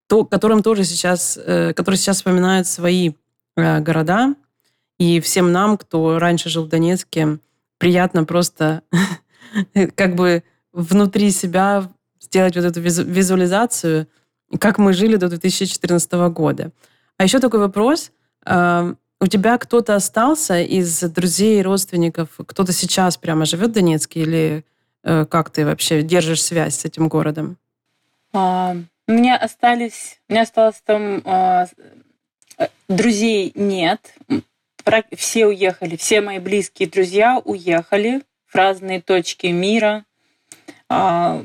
то, 0.07 0.25
которым 0.25 0.63
тоже 0.63 0.85
сейчас, 0.85 1.39
э, 1.43 1.73
которые 1.75 1.99
сейчас 1.99 2.19
вспоминают 2.19 2.67
свои 2.67 3.13
э, 3.57 3.81
города. 3.81 4.35
И 4.99 5.21
всем 5.21 5.53
нам, 5.53 5.77
кто 5.77 6.19
раньше 6.19 6.49
жил 6.49 6.65
в 6.65 6.69
Донецке, 6.69 7.39
приятно 7.79 8.25
просто 8.25 8.83
как 9.95 10.15
бы 10.15 10.43
внутри 10.73 11.31
себя 11.31 11.91
сделать 12.21 12.57
вот 12.57 12.65
эту 12.65 12.81
визуализацию, 12.81 14.07
как 14.61 14.79
мы 14.79 14.93
жили 14.93 15.17
до 15.17 15.29
2014 15.29 16.13
года. 16.31 16.73
А 17.17 17.25
еще 17.25 17.41
такой 17.41 17.61
вопрос. 17.61 18.13
У 19.21 19.27
тебя 19.27 19.59
кто-то 19.59 19.97
остался 19.97 20.61
из 20.61 21.01
друзей, 21.01 21.61
родственников? 21.63 22.29
Кто-то 22.47 22.73
сейчас 22.73 23.17
прямо 23.17 23.47
живет 23.47 23.71
в 23.71 23.73
Донецке? 23.73 24.21
Или 24.21 24.65
э, 25.03 25.27
как 25.27 25.51
ты 25.51 25.65
вообще 25.65 26.03
держишь 26.03 26.43
связь 26.43 26.77
с 26.77 26.85
этим 26.85 27.09
городом? 27.09 27.57
А, 28.33 28.77
у 29.09 29.13
меня 29.13 29.37
остались, 29.37 30.21
у 30.29 30.33
меня 30.33 30.43
осталось 30.43 30.81
там 30.85 31.23
а, 31.25 31.67
э, 32.59 32.69
друзей 32.89 33.51
нет. 33.57 34.15
Все 35.17 35.47
уехали, 35.47 35.97
все 35.97 36.21
мои 36.21 36.39
близкие 36.39 36.89
друзья 36.89 37.39
уехали 37.45 38.23
в 38.47 38.55
разные 38.55 39.03
точки 39.03 39.49
мира. 39.49 40.05
А, 40.89 41.43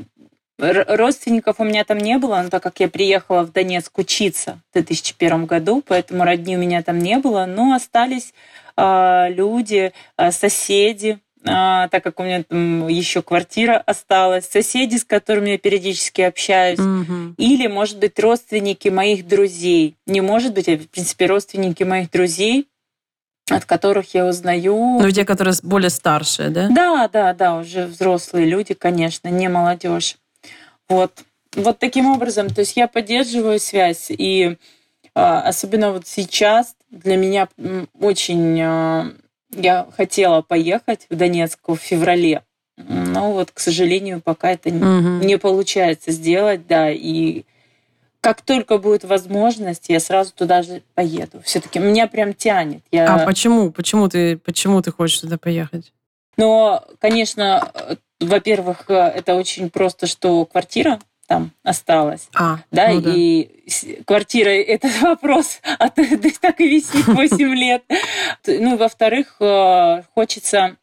Родственников 0.60 1.60
у 1.60 1.64
меня 1.64 1.84
там 1.84 1.98
не 1.98 2.18
было, 2.18 2.42
но 2.44 2.50
так 2.50 2.62
как 2.62 2.80
я 2.80 2.88
приехала 2.88 3.44
в 3.44 3.52
Донецк 3.52 3.98
учиться 3.98 4.60
в 4.70 4.74
2001 4.74 5.46
году, 5.46 5.84
поэтому 5.86 6.24
родни 6.24 6.56
у 6.56 6.60
меня 6.60 6.84
там 6.84 7.00
не 7.00 7.18
было, 7.18 7.46
но 7.46 7.74
остались 7.74 8.34
э, 8.78 9.34
люди, 9.34 9.94
э, 10.18 10.32
соседи, 10.32 11.20
э, 11.42 11.46
так 11.46 12.04
как 12.04 12.20
у 12.20 12.24
меня 12.24 12.44
там 12.44 12.88
еще 12.88 13.24
квартира 13.24 13.78
осталась, 13.78 14.48
соседи, 14.48 14.98
с 14.98 15.04
которыми 15.04 15.52
я 15.52 15.58
периодически 15.58 16.22
общаюсь, 16.22 16.80
угу. 16.80 17.34
или, 17.38 17.66
может 17.66 17.98
быть, 17.98 18.20
родственники 18.20 18.90
моих 18.90 19.28
друзей. 19.28 19.98
Не 20.06 20.22
может 20.22 20.54
быть, 20.54 20.70
а, 20.70 20.78
в 20.78 20.88
принципе, 20.88 21.26
родственники 21.26 21.82
моих 21.82 22.12
друзей, 22.12 22.68
от 23.50 23.66
которых 23.66 24.14
я 24.14 24.28
узнаю. 24.28 25.00
Ну, 25.02 25.12
те, 25.12 25.26
которые 25.26 25.56
более 25.64 25.90
старшие, 25.90 26.50
да? 26.50 26.70
Да, 26.70 27.10
да, 27.12 27.34
да, 27.34 27.58
уже 27.58 27.88
взрослые 27.88 28.46
люди, 28.46 28.74
конечно, 28.76 29.28
не 29.30 29.50
молодежь. 29.50 30.18
Вот. 30.90 31.24
Вот 31.56 31.80
таким 31.80 32.08
образом, 32.08 32.50
то 32.50 32.62
есть 32.62 32.76
я 32.76 32.88
поддерживаю 32.88 33.60
связь, 33.60 34.08
и 34.10 34.58
а, 35.14 35.42
особенно 35.42 35.92
вот 35.92 36.08
сейчас 36.08 36.76
для 36.90 37.16
меня 37.18 37.48
очень... 38.00 38.60
А, 38.62 39.14
я 39.56 39.88
хотела 39.96 40.42
поехать 40.42 41.06
в 41.12 41.16
Донецк 41.16 41.60
в 41.68 41.76
феврале, 41.76 42.42
но 42.78 43.34
вот, 43.34 43.52
к 43.52 43.60
сожалению, 43.60 44.20
пока 44.20 44.52
это 44.52 44.70
угу. 44.70 45.24
не 45.24 45.38
получается 45.38 46.12
сделать, 46.12 46.66
да, 46.66 46.90
и 46.90 47.44
как 48.20 48.42
только 48.42 48.78
будет 48.78 49.04
возможность, 49.04 49.90
я 49.90 50.00
сразу 50.00 50.34
туда 50.34 50.64
же 50.64 50.82
поеду. 50.96 51.42
Все-таки 51.44 51.78
меня 51.78 52.08
прям 52.08 52.34
тянет. 52.34 52.82
Я... 52.90 53.14
А 53.14 53.26
почему? 53.26 53.70
Почему 53.70 54.08
ты, 54.08 54.38
почему 54.38 54.82
ты 54.82 54.92
хочешь 54.92 55.20
туда 55.20 55.38
поехать? 55.38 55.92
Но, 56.38 56.84
конечно, 57.00 57.72
во-первых, 58.20 58.90
э, 58.90 58.94
это 58.94 59.36
очень 59.36 59.70
просто, 59.70 60.08
что 60.08 60.46
квартира 60.46 61.00
там 61.28 61.52
осталась. 61.64 62.28
А, 62.36 62.60
да, 62.72 62.90
ну 62.90 63.02
да. 63.02 63.12
и 63.14 63.50
квартира 64.06 64.50
этот 64.50 64.92
вопрос 65.02 65.60
а 65.80 65.90
так 65.90 66.60
и 66.60 66.68
висит 66.68 67.08
8 67.08 67.38
лет. 67.56 67.84
Ну, 68.48 68.78
во-вторых, 68.78 69.36
э, 69.40 70.04
хочется 70.14 70.78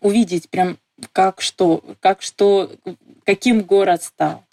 увидеть 0.00 0.50
прям 0.50 0.78
как 1.12 1.40
что, 1.40 1.82
как 2.00 2.22
что, 2.22 2.70
каким 3.24 3.62
город 3.62 4.02
стал. 4.02 4.43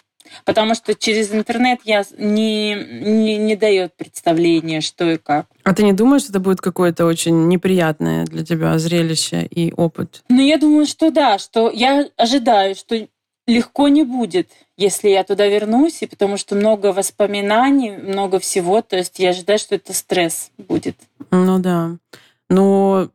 Потому 0.44 0.74
что 0.74 0.94
через 0.94 1.32
интернет 1.32 1.80
я 1.84 2.04
не, 2.18 2.74
не, 2.74 3.36
не 3.36 3.56
дает 3.56 3.94
представления, 3.94 4.80
что 4.80 5.10
и 5.10 5.18
как. 5.18 5.46
А 5.64 5.74
ты 5.74 5.82
не 5.82 5.92
думаешь, 5.92 6.22
что 6.22 6.32
это 6.32 6.40
будет 6.40 6.60
какое-то 6.60 7.06
очень 7.06 7.48
неприятное 7.48 8.24
для 8.24 8.44
тебя 8.44 8.78
зрелище 8.78 9.46
и 9.46 9.72
опыт? 9.76 10.22
Ну, 10.28 10.40
я 10.40 10.58
думаю, 10.58 10.86
что 10.86 11.10
да, 11.10 11.38
что 11.38 11.70
я 11.70 12.08
ожидаю, 12.16 12.74
что 12.74 13.06
легко 13.46 13.88
не 13.88 14.04
будет, 14.04 14.48
если 14.76 15.08
я 15.08 15.24
туда 15.24 15.46
вернусь, 15.46 16.02
и 16.02 16.06
потому 16.06 16.36
что 16.36 16.54
много 16.54 16.92
воспоминаний, 16.92 17.90
много 17.90 18.38
всего, 18.38 18.82
то 18.82 18.96
есть 18.96 19.18
я 19.18 19.30
ожидаю, 19.30 19.58
что 19.58 19.74
это 19.74 19.92
стресс 19.92 20.50
будет. 20.58 20.96
Ну 21.30 21.58
да. 21.58 21.96
Но 22.48 23.08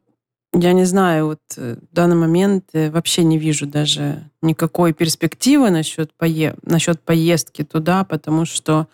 я 0.60 0.74
не 0.74 0.86
знаю, 0.86 1.28
вот 1.28 1.42
э, 1.58 1.76
в 1.92 1.94
данный 1.94 2.16
момент 2.16 2.66
э, 2.74 2.90
вообще 2.90 3.24
не 3.24 3.38
вижу 3.38 3.66
даже 3.66 4.24
никакой 4.42 4.94
перспективы 4.94 5.70
насчет, 5.70 6.14
пое... 6.14 6.56
насчет 6.64 7.02
поездки 7.02 7.64
туда, 7.64 8.04
потому 8.04 8.46
что 8.46 8.88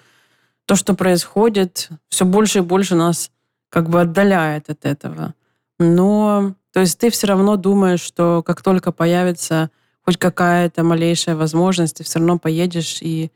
то, 0.65 0.75
что 0.75 0.93
происходит, 0.93 1.89
все 2.09 2.25
больше 2.25 2.59
и 2.59 2.61
больше 2.61 2.95
нас 2.95 3.31
как 3.69 3.89
бы 3.89 4.01
отдаляет 4.01 4.69
от 4.69 4.85
этого. 4.85 5.33
Но, 5.79 6.55
то 6.71 6.79
есть 6.79 6.99
ты 6.99 7.09
все 7.09 7.27
равно 7.27 7.55
думаешь, 7.55 8.01
что 8.01 8.43
как 8.43 8.61
только 8.61 8.91
появится 8.91 9.69
хоть 10.01 10.17
какая-то 10.17 10.83
малейшая 10.83 11.35
возможность, 11.35 11.97
ты 11.97 12.03
все 12.03 12.19
равно 12.19 12.37
поедешь 12.39 12.99
и 13.01 13.31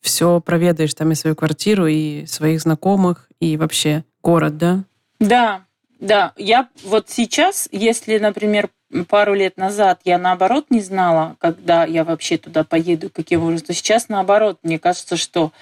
все 0.00 0.40
проведаешь 0.40 0.94
там 0.94 1.12
и 1.12 1.14
свою 1.14 1.36
квартиру, 1.36 1.86
и 1.86 2.26
своих 2.26 2.60
знакомых, 2.60 3.28
и 3.40 3.56
вообще 3.56 4.04
город, 4.22 4.58
да? 4.58 4.84
Да, 5.20 5.64
да. 6.02 6.32
Я 6.36 6.68
вот 6.82 7.08
сейчас, 7.08 7.68
если, 7.70 8.18
например, 8.18 8.70
пару 9.08 9.34
лет 9.34 9.56
назад 9.56 10.00
я 10.04 10.18
наоборот 10.18 10.66
не 10.68 10.80
знала, 10.80 11.36
когда 11.38 11.84
я 11.84 12.02
вообще 12.02 12.38
туда 12.38 12.64
поеду, 12.64 13.08
какие 13.08 13.38
возраст, 13.38 13.66
то 13.68 13.72
сейчас 13.72 14.08
наоборот, 14.08 14.58
мне 14.64 14.80
кажется, 14.80 15.16
что 15.16 15.52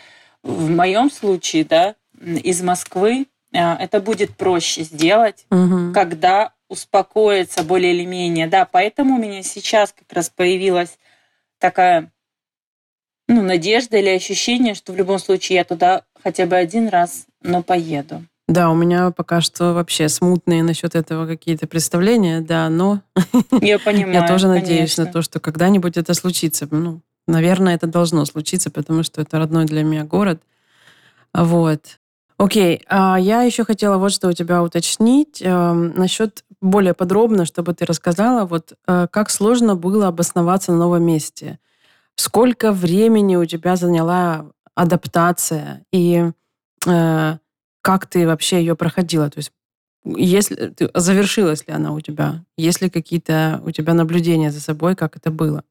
в 0.42 0.70
моем 0.70 1.10
случае, 1.10 1.66
да, 1.66 1.94
из 2.18 2.62
Москвы 2.62 3.26
а, 3.54 3.76
это 3.78 4.00
будет 4.00 4.34
проще 4.34 4.82
сделать, 4.82 5.44
угу. 5.50 5.92
когда 5.92 6.54
успокоится 6.68 7.62
более 7.62 7.92
или 7.92 8.06
менее. 8.06 8.46
Да, 8.46 8.64
поэтому 8.64 9.16
у 9.16 9.18
меня 9.18 9.42
сейчас 9.42 9.92
как 9.92 10.10
раз 10.10 10.30
появилась 10.30 10.98
такая 11.58 12.10
ну, 13.28 13.42
надежда 13.42 13.98
или 13.98 14.08
ощущение, 14.08 14.74
что 14.74 14.94
в 14.94 14.96
любом 14.96 15.18
случае 15.18 15.56
я 15.56 15.64
туда 15.64 16.04
хотя 16.22 16.46
бы 16.46 16.56
один 16.56 16.88
раз, 16.88 17.26
но 17.42 17.62
поеду. 17.62 18.24
Да, 18.50 18.68
у 18.68 18.74
меня 18.74 19.12
пока 19.12 19.40
что 19.40 19.74
вообще 19.74 20.08
смутные 20.08 20.64
насчет 20.64 20.96
этого 20.96 21.24
какие-то 21.24 21.68
представления, 21.68 22.40
да, 22.40 22.68
но 22.68 23.00
я 23.60 23.78
понимаю. 23.78 24.12
я 24.12 24.26
тоже 24.26 24.48
надеюсь 24.48 24.98
на 24.98 25.06
то, 25.06 25.22
что 25.22 25.38
когда-нибудь 25.38 25.96
это 25.96 26.14
случится. 26.14 26.66
Ну, 26.68 27.00
наверное, 27.28 27.76
это 27.76 27.86
должно 27.86 28.24
случиться, 28.24 28.72
потому 28.72 29.04
что 29.04 29.20
это 29.20 29.38
родной 29.38 29.66
для 29.66 29.84
меня 29.84 30.02
город. 30.02 30.42
Вот. 31.32 32.00
Окей, 32.38 32.82
а 32.88 33.20
я 33.20 33.42
еще 33.42 33.64
хотела 33.64 33.98
вот 33.98 34.10
что 34.10 34.26
у 34.26 34.32
тебя 34.32 34.64
уточнить 34.64 35.40
э, 35.40 35.72
насчет 35.72 36.42
более 36.60 36.94
подробно, 36.94 37.44
чтобы 37.44 37.72
ты 37.72 37.84
рассказала, 37.84 38.46
вот 38.46 38.72
э, 38.88 39.06
как 39.12 39.30
сложно 39.30 39.76
было 39.76 40.08
обосноваться 40.08 40.72
на 40.72 40.78
новом 40.78 41.04
месте. 41.04 41.60
Сколько 42.16 42.72
времени 42.72 43.36
у 43.36 43.44
тебя 43.44 43.76
заняла 43.76 44.46
адаптация 44.74 45.84
и 45.92 46.32
э, 46.84 47.36
как 47.82 48.06
ты 48.06 48.26
вообще 48.26 48.58
ее 48.58 48.76
проходила? 48.76 49.30
То 49.30 49.38
есть 49.38 49.52
если 50.04 50.68
ты, 50.68 50.90
завершилась 50.94 51.66
ли 51.66 51.74
она 51.74 51.92
у 51.92 52.00
тебя? 52.00 52.44
Есть 52.56 52.80
ли 52.80 52.88
какие-то 52.88 53.60
у 53.64 53.70
тебя 53.70 53.94
наблюдения 53.94 54.50
за 54.50 54.60
собой, 54.60 54.96
как 54.96 55.16
это 55.16 55.30
было? 55.30 55.62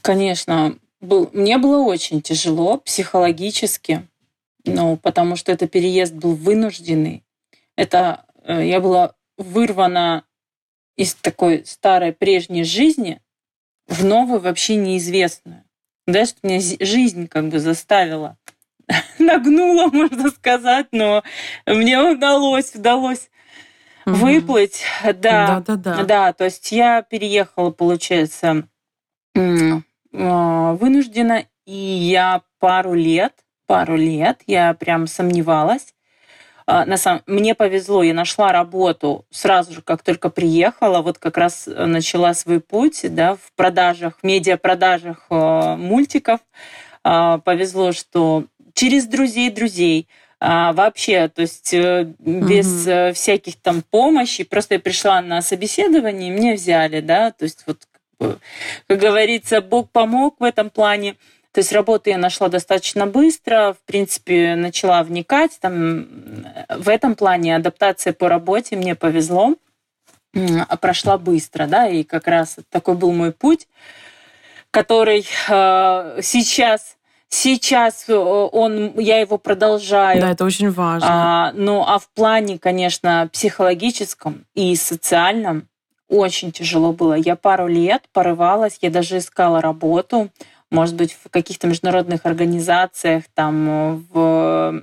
Конечно, 0.00 0.76
был, 1.00 1.30
мне 1.32 1.58
было 1.58 1.82
очень 1.82 2.22
тяжело 2.22 2.78
психологически 2.78 4.08
ну, 4.64 4.96
потому 4.96 5.36
что 5.36 5.52
это 5.52 5.68
переезд 5.68 6.14
был 6.14 6.34
вынужденный. 6.34 7.22
Это 7.76 8.24
э, 8.42 8.66
я 8.66 8.80
была 8.80 9.14
вырвана 9.36 10.24
из 10.96 11.14
такой 11.14 11.64
старой 11.66 12.12
прежней 12.12 12.64
жизни 12.64 13.20
в 13.86 14.04
новую 14.04 14.40
вообще 14.40 14.76
неизвестную. 14.76 15.64
Да, 16.06 16.24
что 16.24 16.38
меня 16.42 16.60
жизнь 16.80 17.28
как 17.28 17.48
бы 17.48 17.58
заставила, 17.58 18.38
нагнула, 19.18 19.86
можно 19.92 20.30
сказать, 20.30 20.86
но 20.92 21.22
мне 21.66 22.00
удалось, 22.00 22.74
удалось 22.74 23.30
угу. 24.06 24.16
выплыть. 24.16 24.82
Да, 25.02 25.62
да, 25.66 25.76
да, 25.76 25.76
да. 25.76 26.04
Да, 26.04 26.32
то 26.32 26.44
есть 26.44 26.72
я 26.72 27.02
переехала, 27.02 27.70
получается, 27.70 28.68
а, 29.36 30.72
вынуждена, 30.74 31.44
и 31.66 31.72
я 31.72 32.42
пару 32.58 32.94
лет 32.94 33.32
пару 33.66 33.96
лет 33.96 34.40
я 34.46 34.74
прям 34.74 35.06
сомневалась. 35.06 35.94
А, 36.66 36.86
на 36.86 36.96
самом... 36.96 37.22
Мне 37.26 37.54
повезло, 37.54 38.02
я 38.02 38.14
нашла 38.14 38.52
работу 38.52 39.26
сразу 39.30 39.72
же, 39.72 39.82
как 39.82 40.02
только 40.02 40.30
приехала, 40.30 41.02
вот 41.02 41.18
как 41.18 41.36
раз 41.36 41.68
э, 41.68 41.84
начала 41.84 42.32
свой 42.32 42.60
путь 42.60 43.00
да, 43.14 43.34
в 43.34 43.52
продажах, 43.54 44.18
в 44.22 44.24
медиапродажах 44.24 45.26
э, 45.28 45.76
мультиков. 45.76 46.40
А, 47.02 47.38
повезло, 47.38 47.92
что 47.92 48.44
через 48.74 49.06
друзей 49.06 49.50
друзей, 49.50 50.08
а, 50.40 50.72
вообще, 50.74 51.28
то 51.28 51.42
есть 51.42 51.72
э, 51.72 52.12
без 52.18 52.86
угу. 52.86 53.14
всяких 53.14 53.56
там 53.56 53.82
помощи, 53.82 54.44
просто 54.44 54.74
я 54.74 54.80
пришла 54.80 55.22
на 55.22 55.40
собеседование, 55.40 56.28
и 56.28 56.36
меня 56.38 56.54
взяли, 56.54 57.00
да, 57.00 57.30
то 57.30 57.44
есть 57.44 57.64
вот, 57.66 57.88
как 58.18 58.98
говорится, 58.98 59.62
Бог 59.62 59.90
помог 59.90 60.36
в 60.38 60.44
этом 60.44 60.68
плане. 60.68 61.16
То 61.52 61.60
есть 61.60 61.72
работу 61.72 62.10
я 62.10 62.18
нашла 62.18 62.48
достаточно 62.48 63.06
быстро, 63.06 63.74
в 63.74 63.86
принципе, 63.86 64.56
начала 64.56 65.02
вникать. 65.04 65.52
Там, 65.60 66.44
в 66.68 66.88
этом 66.88 67.14
плане 67.14 67.54
адаптация 67.54 68.12
по 68.12 68.28
работе 68.28 68.74
мне 68.76 68.96
повезло, 68.96 69.54
прошла 70.80 71.16
быстро, 71.16 71.66
да, 71.66 71.86
и 71.86 72.02
как 72.02 72.26
раз 72.26 72.56
такой 72.70 72.96
был 72.96 73.12
мой 73.12 73.32
путь, 73.32 73.68
который 74.70 75.24
э, 75.48 76.20
сейчас 76.22 76.96
Сейчас 77.36 78.04
э, 78.08 78.14
он, 78.14 78.96
я 78.96 79.18
его 79.18 79.38
продолжаю. 79.38 80.20
Да, 80.20 80.30
это 80.30 80.44
очень 80.44 80.70
важно. 80.70 81.08
А, 81.10 81.52
ну, 81.52 81.82
а 81.84 81.98
в 81.98 82.08
плане, 82.10 82.60
конечно, 82.60 83.28
психологическом 83.32 84.46
и 84.54 84.76
социальном 84.76 85.66
очень 86.08 86.52
тяжело 86.52 86.92
было. 86.92 87.14
Я 87.14 87.34
пару 87.34 87.66
лет 87.66 88.04
порывалась, 88.12 88.78
я 88.82 88.90
даже 88.90 89.18
искала 89.18 89.60
работу 89.60 90.30
может 90.70 90.96
быть, 90.96 91.12
в 91.12 91.30
каких-то 91.30 91.68
международных 91.68 92.26
организациях, 92.26 93.24
там, 93.34 94.04
в 94.12 94.82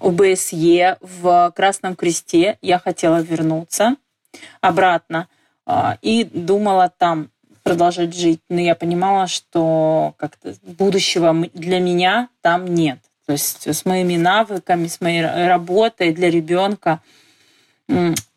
ОБСЕ, 0.00 0.96
в 1.00 1.52
Красном 1.54 1.94
Кресте. 1.94 2.58
Я 2.62 2.80
хотела 2.80 3.20
вернуться 3.20 3.94
обратно 4.60 5.28
а, 5.66 5.98
и 6.02 6.24
думала 6.24 6.92
там 6.98 7.30
продолжать 7.68 8.14
жить. 8.14 8.40
Но 8.48 8.60
я 8.60 8.74
понимала, 8.74 9.26
что 9.26 10.14
как-то 10.16 10.54
будущего 10.62 11.48
для 11.54 11.80
меня 11.80 12.28
там 12.40 12.66
нет. 12.66 12.98
То 13.26 13.32
есть 13.32 13.66
с 13.66 13.84
моими 13.84 14.16
навыками, 14.16 14.86
с 14.86 15.00
моей 15.00 15.22
работой 15.22 16.12
для 16.12 16.30
ребенка 16.30 17.00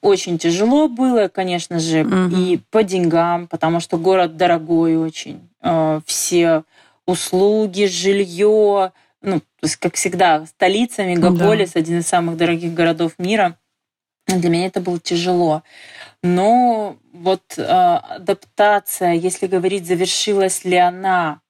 очень 0.01 0.37
тяжело 0.37 0.87
было, 0.87 1.27
конечно 1.27 1.79
же, 1.79 2.03
угу. 2.03 2.35
и 2.35 2.59
по 2.71 2.83
деньгам, 2.83 3.47
потому 3.47 3.79
что 3.79 3.97
город 3.97 4.37
дорогой 4.37 4.95
очень. 4.95 5.49
Э, 5.61 5.99
все 6.05 6.63
услуги, 7.05 7.85
жилье, 7.85 8.93
ну, 9.21 9.39
то 9.39 9.45
есть, 9.63 9.75
как 9.75 9.95
всегда, 9.95 10.45
столица, 10.45 11.03
мегаполис, 11.03 11.73
да. 11.73 11.79
один 11.79 11.99
из 11.99 12.07
самых 12.07 12.37
дорогих 12.37 12.73
городов 12.73 13.13
мира. 13.17 13.57
Для 14.27 14.49
меня 14.49 14.67
это 14.67 14.81
было 14.81 14.99
тяжело. 14.99 15.63
Но 16.23 16.97
вот 17.13 17.41
э, 17.57 17.63
адаптация, 17.63 19.13
если 19.13 19.47
говорить, 19.47 19.87
завершилась 19.87 20.63
ли 20.63 20.77
она, 20.77 21.41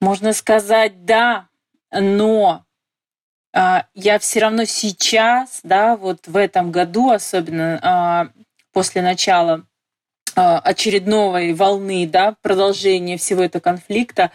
можно 0.00 0.32
сказать, 0.32 1.04
да, 1.04 1.48
но 1.90 2.64
э, 3.52 3.82
я 3.94 4.18
все 4.18 4.40
равно 4.40 4.64
сейчас, 4.64 5.60
да, 5.62 5.96
вот 5.96 6.26
в 6.26 6.36
этом 6.36 6.72
году, 6.72 7.10
особенно 7.10 8.32
э, 8.34 8.42
после 8.72 9.02
начала 9.02 9.64
а, 10.38 10.58
очередной 10.58 11.54
волны, 11.54 12.06
да, 12.06 12.36
продолжения 12.42 13.16
всего 13.16 13.42
этого 13.42 13.62
конфликта, 13.62 14.30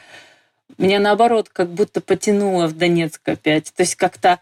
меня 0.79 0.99
наоборот 0.99 1.49
как 1.49 1.69
будто 1.69 2.01
потянуло 2.01 2.65
в 2.65 2.75
Донецк 2.75 3.21
опять. 3.29 3.71
То 3.71 3.83
есть 3.83 3.95
как-то 3.95 4.39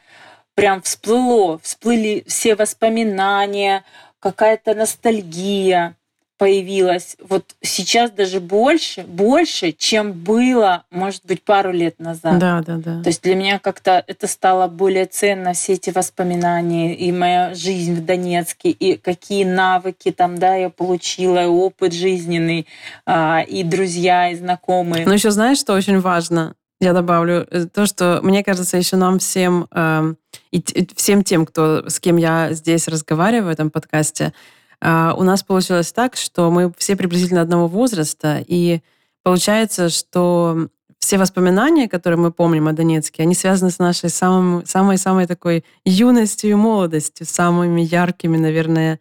прям 0.56 0.82
всплыло, 0.82 1.60
всплыли 1.60 2.24
все 2.28 2.56
воспоминания, 2.56 3.84
какая-то 4.20 4.76
ностальгия 4.76 5.96
появилась 6.40 7.18
вот 7.20 7.54
сейчас 7.62 8.12
даже 8.12 8.40
больше, 8.40 9.04
больше, 9.04 9.74
чем 9.74 10.14
было, 10.14 10.86
может 10.90 11.26
быть, 11.26 11.44
пару 11.44 11.72
лет 11.74 12.00
назад. 12.00 12.40
Да, 12.40 12.64
да, 12.66 12.78
да. 12.78 13.04
То 13.04 13.10
есть 13.10 13.22
для 13.24 13.36
меня 13.36 13.60
как-то 13.60 14.02
это 14.08 14.26
стало 14.26 14.70
более 14.70 15.06
ценно, 15.06 15.52
все 15.52 15.74
эти 15.74 15.90
воспоминания, 15.90 16.96
и 16.96 17.12
моя 17.12 17.54
жизнь 17.54 17.94
в 17.94 18.06
Донецке, 18.06 18.70
и 18.70 18.96
какие 18.96 19.44
навыки 19.44 20.12
там, 20.12 20.38
да, 20.38 20.56
я 20.56 20.70
получила, 20.70 21.44
и 21.44 21.48
опыт 21.48 21.94
жизненный, 21.94 22.66
а, 23.06 23.42
и 23.42 23.64
друзья, 23.64 24.32
и 24.32 24.36
знакомые. 24.36 25.06
Но 25.06 25.14
еще 25.14 25.32
знаешь, 25.32 25.58
что 25.58 25.74
очень 25.74 26.00
важно? 26.00 26.56
Я 26.82 26.94
добавлю 26.94 27.46
э, 27.50 27.66
то, 27.66 27.86
что 27.86 28.20
мне 28.24 28.44
кажется, 28.44 28.78
еще 28.78 28.96
нам 28.96 29.20
всем 29.20 29.68
э, 29.72 30.14
и 30.52 30.64
всем 30.96 31.24
тем, 31.24 31.46
кто 31.46 31.88
с 31.90 32.00
кем 32.00 32.18
я 32.18 32.54
здесь 32.54 32.88
разговариваю 32.88 33.46
в 33.46 33.50
этом 33.50 33.70
подкасте, 33.70 34.34
а, 34.82 35.14
у 35.18 35.24
нас 35.24 35.44
получилось 35.44 35.92
так, 35.92 36.16
что 36.16 36.50
мы 36.52 36.72
все 36.78 36.96
приблизительно 36.96 37.42
одного 37.42 37.68
возраста, 37.68 38.44
и 38.46 38.82
получается, 39.24 39.90
что 39.90 40.70
все 41.00 41.18
воспоминания, 41.18 41.90
которые 41.90 42.18
мы 42.18 42.32
помним 42.32 42.68
о 42.68 42.74
Донецке, 42.74 43.24
они 43.24 43.36
связаны 43.36 43.72
с 43.72 43.80
нашей 43.80 44.10
самой-самой 44.10 45.28
такой 45.28 45.66
юностью 45.84 46.52
и 46.52 46.56
молодостью, 46.56 47.26
самыми 47.26 47.82
яркими, 47.82 48.38
наверное, 48.38 49.00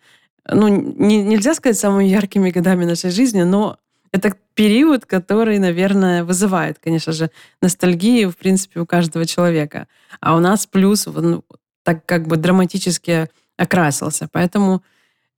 ну, 0.51 0.69
не, 0.69 1.23
нельзя 1.23 1.55
сказать 1.55 1.79
самыми 1.79 2.05
яркими 2.05 2.51
годами 2.51 2.85
нашей 2.85 3.11
жизни, 3.11 3.43
но 3.43 3.79
это 4.13 4.37
период, 4.55 5.07
который, 5.07 5.59
наверное, 5.59 6.25
вызывает, 6.25 6.79
конечно 6.79 7.13
же, 7.13 7.31
ностальгию, 7.61 8.31
в 8.31 8.37
принципе, 8.37 8.81
у 8.81 8.87
каждого 8.87 9.25
человека. 9.27 9.87
А 10.21 10.37
у 10.37 10.41
нас 10.41 10.67
плюс 10.67 11.07
он 11.07 11.43
так 11.83 12.05
как 12.07 12.27
бы 12.27 12.37
драматически 12.37 13.29
окрасился. 13.57 14.29
Поэтому 14.31 14.83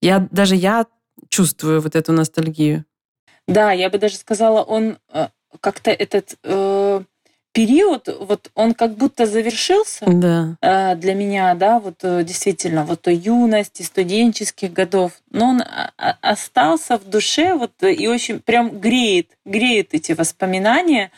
я, 0.00 0.26
даже 0.30 0.56
я 0.56 0.86
чувствую 1.28 1.80
вот 1.80 1.96
эту 1.96 2.12
ностальгию. 2.12 2.84
Да, 3.46 3.72
я 3.72 3.90
бы 3.90 3.98
даже 3.98 4.16
сказала, 4.16 4.62
он 4.62 4.98
э, 5.12 5.28
как-то 5.60 5.90
этот 5.90 6.38
э, 6.42 7.02
период, 7.52 8.08
вот 8.20 8.50
он 8.54 8.74
как 8.74 8.94
будто 8.94 9.26
завершился 9.26 10.04
да. 10.06 10.56
э, 10.60 10.96
для 10.96 11.14
меня, 11.14 11.54
да, 11.54 11.80
вот 11.80 11.96
э, 12.02 12.22
действительно, 12.24 12.84
вот 12.84 13.02
той 13.02 13.16
юности, 13.16 13.82
студенческих 13.82 14.72
годов, 14.72 15.12
но 15.30 15.50
он 15.50 15.62
а, 15.62 15.92
а, 15.96 16.16
остался 16.20 16.96
в 16.96 17.08
душе 17.08 17.54
вот 17.54 17.72
и 17.82 18.06
очень 18.06 18.40
прям 18.40 18.78
греет, 18.78 19.28
греет 19.44 19.88
эти 19.92 20.12
воспоминания. 20.12 21.10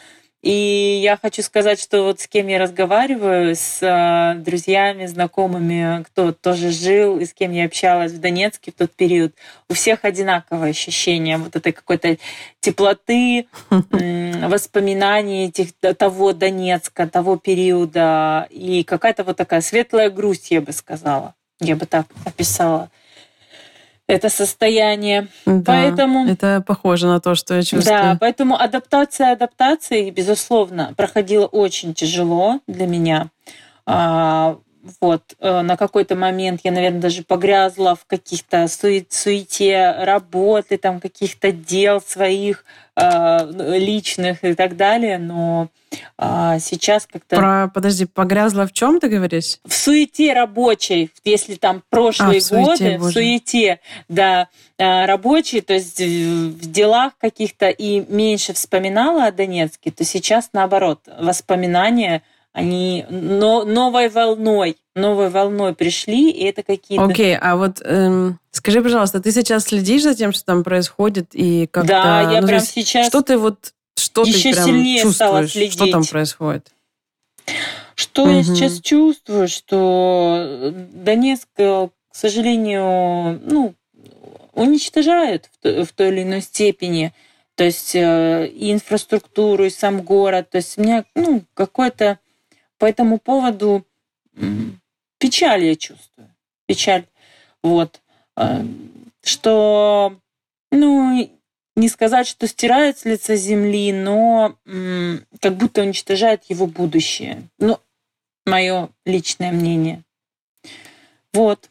И 0.43 1.01
я 1.05 1.17
хочу 1.17 1.41
сказать, 1.43 1.81
что 1.81 2.03
вот 2.03 2.19
с 2.19 2.27
кем 2.27 2.49
я 2.49 2.59
разговариваю, 2.59 3.55
с 3.55 3.79
э, 3.81 4.41
друзьями, 4.41 5.07
знакомыми, 5.07 6.03
кто 6.03 6.33
тоже 6.33 6.73
жил 6.73 7.21
и 7.21 7.27
с 7.27 7.33
кем 7.33 7.53
я 7.53 7.65
общалась 7.65 8.11
в 8.11 8.19
Донецке 8.21 8.73
в 8.73 8.75
тот 8.75 8.91
период, 8.91 9.35
у 9.69 9.75
всех 9.75 10.05
одинаковое 10.05 10.71
ощущение 10.71 11.39
вот 11.39 11.55
этой 11.55 11.71
какой-то 11.71 12.17
теплоты, 12.59 13.47
воспоминаний 13.71 15.47
этих, 15.47 15.75
того 15.97 16.33
Донецка, 16.33 17.07
того 17.07 17.37
периода, 17.37 18.49
и 18.51 18.83
какая-то 18.83 19.23
вот 19.23 19.37
такая 19.37 19.61
светлая 19.61 20.11
грусть, 20.11 20.51
я 20.51 20.61
бы 20.61 20.73
сказала. 20.73 21.37
Я 21.61 21.77
бы 21.77 21.87
так 21.87 22.07
описала 22.25 22.91
это 24.13 24.29
состояние. 24.29 25.29
Да, 25.47 25.63
поэтому 25.65 26.27
это 26.27 26.63
похоже 26.67 27.07
на 27.07 27.21
то, 27.21 27.35
что 27.35 27.55
я 27.55 27.63
чувствую. 27.63 27.85
Да, 27.85 28.17
поэтому 28.21 28.61
адаптация 28.61 29.33
адаптации, 29.33 30.11
безусловно, 30.11 30.93
проходила 30.97 31.47
очень 31.47 31.95
тяжело 31.95 32.61
для 32.67 32.87
меня. 32.87 33.31
Вот, 35.01 35.23
э, 35.39 35.61
на 35.61 35.77
какой-то 35.77 36.17
момент 36.17 36.63
я, 36.65 36.73
наверное, 36.73 37.01
даже 37.01 37.23
погрязла 37.23 37.95
в 37.95 38.05
каких-то 38.05 38.67
суете 38.67 39.95
работы, 39.99 40.77
там, 40.77 40.99
каких-то 40.99 41.53
дел 41.53 42.01
своих 42.01 42.65
э, 42.97 43.79
личных 43.79 44.43
и 44.43 44.55
так 44.55 44.77
далее, 44.77 45.19
но 45.19 45.69
а, 46.19 46.59
сейчас 46.59 47.07
как-то... 47.07 47.37
Про, 47.37 47.71
подожди, 47.73 48.07
погрязла 48.07 48.67
в 48.67 48.73
чем 48.73 49.01
ты 49.01 49.09
говоришь? 49.09 49.59
В 49.65 49.73
суете 49.73 50.33
рабочей, 50.33 51.11
если 51.25 51.55
там 51.55 51.83
прошлые 51.91 52.41
а, 52.41 52.43
в 52.43 52.51
годы, 52.51 52.77
суете, 52.77 52.99
в 52.99 53.13
суете, 53.13 53.81
да, 54.09 54.49
а, 54.79 55.07
рабочей, 55.07 55.61
то 55.61 55.75
есть 55.75 56.01
в 56.01 56.71
делах 56.71 57.13
каких-то 57.19 57.69
и 57.69 58.01
меньше 58.09 58.53
вспоминала 58.53 59.27
о 59.27 59.33
Донецке, 59.33 59.91
то 59.91 60.05
сейчас 60.05 60.51
наоборот, 60.53 61.01
воспоминания 61.19 62.23
они 62.53 63.07
но, 63.09 63.65
новой 63.65 64.09
волной, 64.09 64.77
новой 64.95 65.31
волной 65.31 65.75
пришли, 65.75 66.31
и 66.31 66.45
это 66.45 66.63
какие-то... 66.63 67.05
Окей, 67.05 67.35
okay, 67.35 67.39
а 67.41 67.57
вот 67.57 67.81
эм, 67.83 68.39
скажи, 68.51 68.83
пожалуйста, 68.83 69.21
ты 69.21 69.33
сейчас 69.33 69.65
следишь 69.65 70.03
за 70.03 70.15
тем, 70.15 70.33
что 70.33 70.45
там 70.45 70.65
происходит, 70.65 71.31
и 71.33 71.67
как-то... 71.67 71.89
Да, 71.89 72.33
я 72.33 72.41
ну, 72.43 72.47
прям 72.47 72.61
сейчас... 72.61 73.07
Что 73.07 73.23
ты 73.23 73.39
вот 73.39 73.73
что 73.97 74.23
еще 74.23 74.51
ты 74.51 74.53
прям 74.53 74.67
сильнее 74.67 75.03
чувствуешь? 75.03 75.15
стала 75.15 75.49
следить. 75.49 75.73
Что 75.73 75.87
там 75.87 76.05
происходит? 76.05 76.73
Что 77.95 78.23
угу. 78.25 78.31
я 78.31 78.43
сейчас 78.43 78.81
чувствую, 78.81 79.49
что 79.49 80.73
Донецк, 80.93 81.49
к 81.57 81.91
сожалению, 82.13 83.41
ну, 83.45 83.75
уничтожают 84.53 85.49
в 85.63 85.87
той 85.95 86.09
или 86.09 86.23
иной 86.23 86.43
степени 86.43 87.13
то 87.55 87.65
есть 87.65 87.95
э, 87.95 88.49
и 88.49 88.73
инфраструктуру, 88.73 89.65
и 89.65 89.71
сам 89.71 90.03
город. 90.03 90.51
То 90.51 90.57
есть 90.57 90.79
у 90.79 90.83
меня 90.83 91.05
ну, 91.15 91.43
какой-то 91.55 92.19
по 92.83 92.87
этому 92.87 93.19
поводу 93.19 93.87
печаль 95.19 95.67
я 95.67 95.77
чувствую. 95.77 96.35
Печаль. 96.67 97.05
Вот. 97.63 98.01
Э, 98.37 98.65
что, 99.23 100.17
ну, 100.73 101.31
не 101.77 101.89
сказать, 101.89 102.27
что 102.27 102.49
стирает 102.49 102.99
с 102.99 103.05
лица 103.05 103.37
земли, 103.37 103.93
но 103.93 104.57
как 105.41 105.57
будто 105.59 105.83
уничтожает 105.83 106.43
его 106.51 106.67
будущее. 106.67 107.45
Ну, 107.61 107.79
мое 108.47 108.89
личное 109.07 109.53
мнение. 109.53 110.03
Вот. 111.33 111.71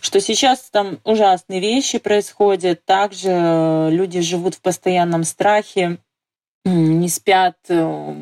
Что 0.00 0.20
сейчас 0.20 0.70
там 0.70 1.00
ужасные 1.02 1.58
вещи 1.58 1.98
происходят, 1.98 2.84
также 2.84 3.88
люди 3.90 4.20
живут 4.20 4.54
в 4.54 4.60
постоянном 4.60 5.24
страхе, 5.24 5.98
не 6.64 7.08
спят, 7.08 7.56
э, 7.68 8.14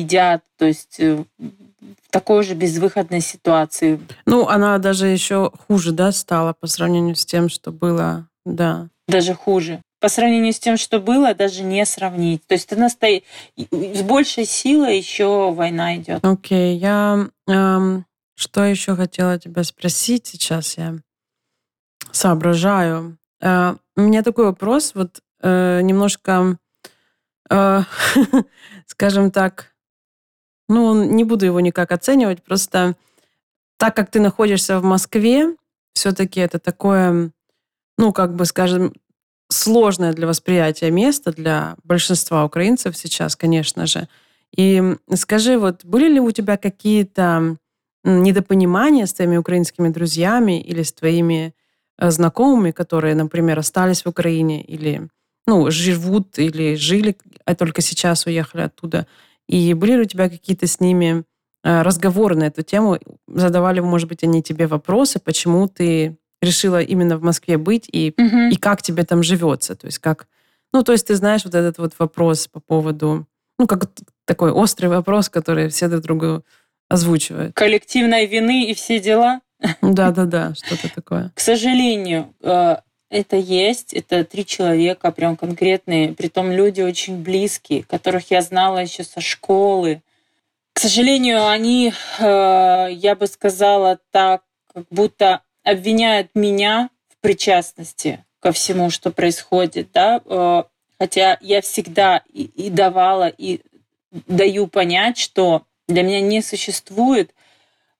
едят, 0.00 0.42
то 0.58 0.66
есть 0.66 0.96
э, 0.98 1.24
в 1.38 2.10
такой 2.10 2.42
же 2.44 2.54
безвыходной 2.54 3.20
ситуации. 3.20 4.00
Ну, 4.26 4.48
она 4.48 4.78
даже 4.78 5.06
еще 5.06 5.52
хуже, 5.66 5.92
да, 5.92 6.12
стала 6.12 6.52
по 6.52 6.66
сравнению 6.66 7.16
с 7.16 7.24
тем, 7.24 7.48
что 7.48 7.72
было, 7.72 8.28
да. 8.44 8.88
Даже 9.08 9.34
хуже. 9.34 9.80
По 10.00 10.08
сравнению 10.08 10.52
с 10.52 10.58
тем, 10.58 10.76
что 10.76 10.98
было, 10.98 11.34
даже 11.34 11.62
не 11.62 11.84
сравнить. 11.84 12.46
То 12.46 12.54
есть 12.54 12.72
она 12.72 12.88
стоит 12.88 13.24
с 13.56 14.02
большей 14.02 14.46
силой 14.46 14.96
еще 14.96 15.52
война 15.52 15.96
идет. 15.96 16.24
Окей, 16.24 16.76
okay, 16.76 16.78
я 16.78 17.28
эм, 17.46 18.06
что 18.34 18.64
еще 18.64 18.96
хотела 18.96 19.38
тебя 19.38 19.62
спросить 19.62 20.26
сейчас? 20.26 20.78
Я 20.78 20.96
соображаю. 22.12 23.18
Э, 23.42 23.76
у 23.96 24.00
меня 24.00 24.22
такой 24.22 24.46
вопрос, 24.46 24.92
вот 24.94 25.20
э, 25.42 25.80
немножко 25.82 26.56
Э, 27.50 27.82
скажем 28.86 29.30
так, 29.30 29.69
ну, 30.70 31.04
не 31.04 31.24
буду 31.24 31.44
его 31.44 31.60
никак 31.60 31.92
оценивать, 31.92 32.42
просто 32.42 32.94
так 33.76 33.96
как 33.96 34.10
ты 34.10 34.20
находишься 34.20 34.78
в 34.78 34.84
Москве, 34.84 35.56
все-таки 35.94 36.40
это 36.40 36.58
такое, 36.58 37.32
ну, 37.98 38.12
как 38.12 38.34
бы, 38.34 38.44
скажем, 38.44 38.92
сложное 39.48 40.12
для 40.12 40.26
восприятия 40.26 40.90
место 40.90 41.32
для 41.32 41.76
большинства 41.82 42.44
украинцев 42.44 42.96
сейчас, 42.96 43.34
конечно 43.34 43.86
же. 43.86 44.08
И 44.56 44.96
скажи, 45.14 45.58
вот 45.58 45.84
были 45.84 46.08
ли 46.08 46.20
у 46.20 46.30
тебя 46.30 46.56
какие-то 46.56 47.56
недопонимания 48.04 49.06
с 49.06 49.12
твоими 49.12 49.36
украинскими 49.36 49.88
друзьями 49.88 50.60
или 50.60 50.82
с 50.82 50.92
твоими 50.92 51.52
э, 51.98 52.10
знакомыми, 52.10 52.70
которые, 52.70 53.14
например, 53.14 53.58
остались 53.58 54.04
в 54.04 54.08
Украине 54.08 54.62
или 54.62 55.08
ну, 55.46 55.70
живут 55.70 56.38
или 56.38 56.76
жили, 56.76 57.16
а 57.44 57.54
только 57.54 57.82
сейчас 57.82 58.26
уехали 58.26 58.62
оттуда. 58.62 59.06
И 59.50 59.74
были 59.74 59.94
ли 59.96 60.00
у 60.02 60.04
тебя 60.04 60.28
какие-то 60.28 60.68
с 60.68 60.78
ними 60.78 61.24
э, 61.64 61.82
разговоры 61.82 62.36
на 62.36 62.44
эту 62.44 62.62
тему? 62.62 63.00
Задавали, 63.26 63.80
может 63.80 64.08
быть, 64.08 64.22
они 64.22 64.44
тебе 64.44 64.68
вопросы, 64.68 65.18
почему 65.18 65.66
ты 65.66 66.16
решила 66.40 66.80
именно 66.80 67.18
в 67.18 67.22
Москве 67.22 67.58
быть 67.58 67.88
и, 67.92 68.14
угу. 68.16 68.36
и 68.52 68.54
как 68.54 68.80
тебе 68.80 69.04
там 69.04 69.24
живется? 69.24 69.74
То 69.74 69.86
есть 69.86 69.98
как... 69.98 70.28
Ну, 70.72 70.84
то 70.84 70.92
есть 70.92 71.08
ты 71.08 71.16
знаешь 71.16 71.44
вот 71.44 71.56
этот 71.56 71.78
вот 71.78 71.94
вопрос 71.98 72.46
по 72.46 72.60
поводу... 72.60 73.26
Ну, 73.58 73.66
как 73.66 73.90
такой 74.24 74.52
острый 74.52 74.86
вопрос, 74.86 75.28
который 75.28 75.68
все 75.68 75.88
друг 75.88 76.02
другу 76.02 76.44
озвучивают. 76.88 77.54
Коллективной 77.56 78.26
вины 78.26 78.70
и 78.70 78.74
все 78.74 79.00
дела? 79.00 79.40
Да-да-да, 79.82 80.54
что-то 80.54 80.94
такое. 80.94 81.32
К 81.34 81.40
сожалению, 81.40 82.32
э, 82.40 82.76
это 83.10 83.36
есть, 83.36 83.92
это 83.92 84.24
три 84.24 84.46
человека 84.46 85.10
прям 85.10 85.36
конкретные, 85.36 86.14
притом 86.14 86.52
люди 86.52 86.80
очень 86.80 87.22
близкие, 87.22 87.82
которых 87.82 88.30
я 88.30 88.40
знала 88.40 88.78
еще 88.78 89.02
со 89.02 89.20
школы. 89.20 90.00
К 90.72 90.78
сожалению, 90.78 91.48
они, 91.48 91.92
э, 92.18 92.88
я 92.92 93.16
бы 93.16 93.26
сказала 93.26 93.98
так, 94.12 94.42
как 94.72 94.84
будто 94.90 95.42
обвиняют 95.64 96.30
меня 96.34 96.88
в 97.08 97.20
причастности 97.20 98.24
ко 98.38 98.52
всему, 98.52 98.90
что 98.90 99.10
происходит, 99.10 99.90
да, 99.92 100.22
э, 100.24 100.62
хотя 100.98 101.36
я 101.40 101.60
всегда 101.60 102.22
и, 102.32 102.44
и 102.44 102.70
давала, 102.70 103.26
и 103.26 103.60
даю 104.12 104.68
понять, 104.68 105.18
что 105.18 105.64
для 105.88 106.02
меня 106.02 106.20
не 106.20 106.40
существует 106.42 107.34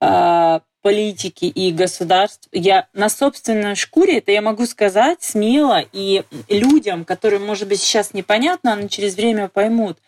э, 0.01 0.61
политики 0.83 1.45
и 1.45 1.73
государств. 1.73 2.49
Я 2.53 2.89
на 2.93 3.09
собственной 3.09 3.75
шкуре, 3.75 4.19
это 4.19 4.33
я 4.33 4.43
могу 4.43 4.67
сказать 4.67 5.23
смело, 5.23 5.85
и 5.93 6.25
людям, 6.49 7.05
которым, 7.05 7.47
может 7.47 7.69
быть, 7.69 7.81
сейчас 7.81 8.15
непонятно, 8.15 8.77
но 8.77 8.89
через 8.89 9.17
время 9.17 9.49
поймут, 9.49 9.99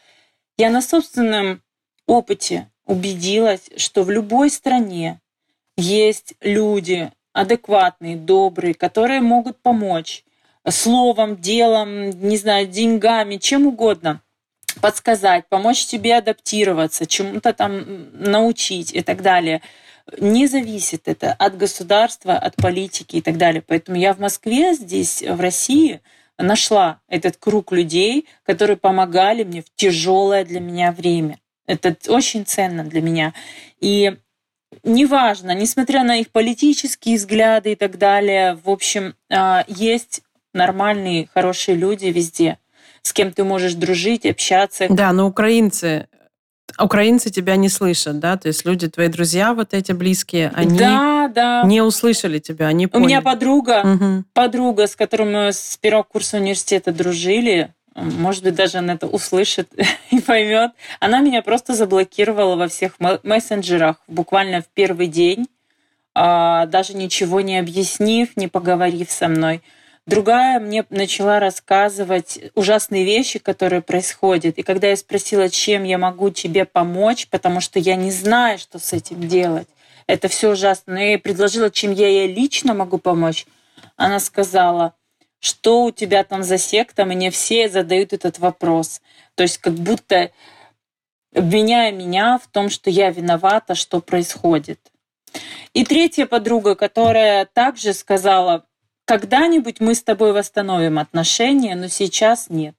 я 0.57 0.71
на 0.71 0.83
собственном 0.83 1.63
опыте 2.07 2.71
убедилась, 2.87 3.71
что 3.77 4.03
в 4.03 4.11
любой 4.11 4.51
стране 4.51 5.21
есть 5.77 6.35
люди 6.41 7.11
адекватные, 7.33 8.17
добрые, 8.17 8.75
которые 8.75 9.21
могут 9.21 9.61
помочь 9.63 10.25
словом, 10.69 11.37
делом, 11.37 12.11
не 12.11 12.37
знаю, 12.37 12.67
деньгами, 12.67 13.37
чем 13.37 13.67
угодно 13.67 14.21
подсказать, 14.81 15.49
помочь 15.49 15.87
тебе 15.87 16.17
адаптироваться, 16.17 17.07
чему-то 17.07 17.53
там 17.53 18.11
научить 18.13 18.95
и 18.95 19.03
так 19.03 19.23
далее– 19.23 19.61
не 20.19 20.47
зависит 20.47 21.09
это 21.09 21.33
от 21.33 21.57
государства, 21.57 22.35
от 22.35 22.57
политики 22.57 23.17
и 23.17 23.23
так 23.23 23.37
далее. 23.37 23.63
Поэтому 23.67 23.99
я 23.99 24.15
в 24.15 24.19
Москве, 24.19 24.75
здесь, 24.75 25.23
в 25.23 25.41
России, 25.41 26.01
нашла 26.39 27.01
этот 27.09 27.37
круг 27.37 27.73
людей, 27.73 28.27
которые 28.45 28.77
помогали 28.77 29.45
мне 29.45 29.63
в 29.63 29.67
тяжелое 29.75 30.45
для 30.45 30.61
меня 30.61 30.93
время. 30.93 31.39
Это 31.67 31.97
очень 32.09 32.45
ценно 32.45 32.85
для 32.85 33.01
меня. 33.01 33.35
И 33.81 34.17
неважно, 34.83 35.55
несмотря 35.55 36.05
на 36.05 36.17
их 36.17 36.31
политические 36.31 37.17
взгляды 37.17 37.73
и 37.73 37.77
так 37.77 37.99
далее, 37.99 38.59
в 38.65 38.71
общем, 38.71 39.15
а, 39.31 39.65
есть 39.69 40.23
нормальные, 40.53 41.29
хорошие 41.33 41.77
люди 41.77 42.07
везде, 42.07 42.59
с 43.03 43.13
кем 43.13 43.33
ты 43.33 43.45
можешь 43.45 43.75
дружить, 43.75 44.27
общаться. 44.27 44.87
Да, 44.89 45.13
но 45.13 45.27
украинцы 45.27 46.09
украинцы 46.85 47.31
тебя 47.31 47.57
не 47.57 47.69
слышат, 47.69 48.19
да? 48.19 48.37
То 48.37 48.49
есть 48.49 48.65
люди, 48.65 48.89
твои 48.89 49.09
друзья 49.09 49.55
вот 49.55 49.75
эти 49.75 49.93
близкие, 49.93 50.51
они 50.55 50.79
да, 50.79 51.31
да. 51.33 51.63
не 51.65 51.81
услышали 51.83 52.39
тебя, 52.39 52.67
они 52.67 52.87
поняли. 52.87 53.05
У 53.05 53.09
меня 53.09 53.23
подруга, 53.23 53.83
угу. 53.85 54.25
подруга, 54.33 54.87
с 54.87 54.97
которой 54.97 55.29
мы 55.29 55.53
с 55.53 55.79
первого 55.81 56.03
курса 56.03 56.39
университета 56.39 56.93
дружили, 56.93 57.73
может 57.95 58.43
быть, 58.43 58.55
даже 58.55 58.79
она 58.79 58.95
это 58.95 59.07
услышит 59.07 59.71
и 60.11 60.21
поймет. 60.21 60.73
Она 61.01 61.21
меня 61.21 61.43
просто 61.43 61.75
заблокировала 61.75 62.57
во 62.57 62.69
всех 62.69 62.95
мессенджерах 63.23 63.97
буквально 64.09 64.63
в 64.63 64.67
первый 64.67 65.09
день, 65.09 65.47
а, 66.15 66.67
даже 66.67 66.95
ничего 66.95 67.41
не 67.41 67.59
объяснив, 67.59 68.37
не 68.37 68.49
поговорив 68.49 69.11
со 69.11 69.29
мной. 69.29 69.63
Другая 70.07 70.59
мне 70.59 70.85
начала 70.91 71.39
рассказывать 71.39 72.41
ужасные 72.57 73.05
вещи, 73.05 73.39
которые 73.39 73.83
происходят. 73.83 74.59
И 74.59 74.63
когда 74.63 74.89
я 74.89 74.97
спросила, 74.97 75.49
чем 75.49 75.85
я 75.85 75.97
могу 75.97 76.31
тебе 76.31 76.65
помочь, 76.65 77.29
потому 77.29 77.61
что 77.61 77.79
я 77.79 77.95
не 77.95 78.11
знаю, 78.11 78.59
что 78.59 78.81
с 78.81 78.93
этим 78.93 79.29
делать, 79.29 79.69
это 80.09 80.27
все 80.27 80.51
ужасно. 80.51 80.95
Но 80.95 81.01
я 81.01 81.07
ей 81.11 81.19
предложила, 81.19 81.71
чем 81.71 81.93
я 81.93 82.09
ей 82.09 82.35
лично 82.35 82.75
могу 82.75 82.99
помочь. 82.99 83.47
Она 83.97 84.19
сказала, 84.19 84.95
что 85.39 85.85
у 85.85 85.93
тебя 85.93 86.25
там 86.25 86.43
за 86.43 86.59
секта, 86.59 87.05
мне 87.05 87.31
все 87.31 87.69
задают 87.69 88.13
этот 88.13 88.41
вопрос. 88.41 89.01
То 89.37 89.45
есть 89.45 89.59
как 89.59 89.75
будто 89.75 90.33
обвиняя 91.33 91.93
меня 91.93 92.39
в 92.39 92.49
том, 92.49 92.71
что 92.71 92.91
я 92.91 93.11
виновата, 93.11 93.77
что 93.77 94.01
происходит. 94.01 94.81
И 95.75 95.85
третья 95.85 96.27
подруга, 96.27 96.75
которая 96.75 97.47
также 97.47 97.95
сказала, 97.95 98.67
когда-нибудь 99.05 99.81
мы 99.81 99.95
с 99.95 100.03
тобой 100.03 100.33
восстановим 100.33 100.99
отношения, 100.99 101.75
но 101.75 101.89
сейчас 101.89 102.49
нет. 102.49 102.75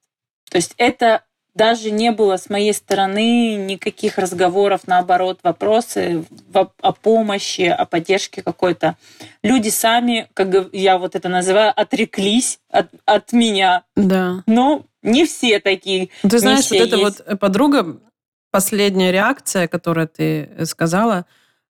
То 0.49 0.57
есть 0.57 0.73
это 0.77 1.23
даже 1.55 1.91
не 1.91 2.11
было 2.11 2.37
с 2.37 2.49
моей 2.49 2.73
стороны 2.73 3.55
никаких 3.55 4.17
разговоров, 4.17 4.81
наоборот, 4.87 5.39
вопросы 5.43 6.25
о 6.53 6.91
помощи, 6.93 7.61
о 7.61 7.85
поддержке 7.85 8.41
какой-то. 8.41 8.97
Люди 9.43 9.69
сами, 9.69 10.27
как 10.33 10.69
я 10.73 10.97
вот 10.97 11.15
это 11.15 11.29
называю, 11.29 11.71
отреклись 11.75 12.59
от, 12.69 12.87
от 13.05 13.33
меня. 13.33 13.83
Да. 13.95 14.43
Но 14.47 14.85
не 15.03 15.25
все 15.25 15.59
такие. 15.59 16.09
Ты 16.23 16.39
знаешь, 16.39 16.69
вот 16.71 16.79
эта 16.79 16.97
вот 16.97 17.39
подруга, 17.39 17.99
последняя 18.51 19.11
реакция, 19.11 19.67
которую 19.67 20.07
ты 20.07 20.65
сказала, 20.65 21.25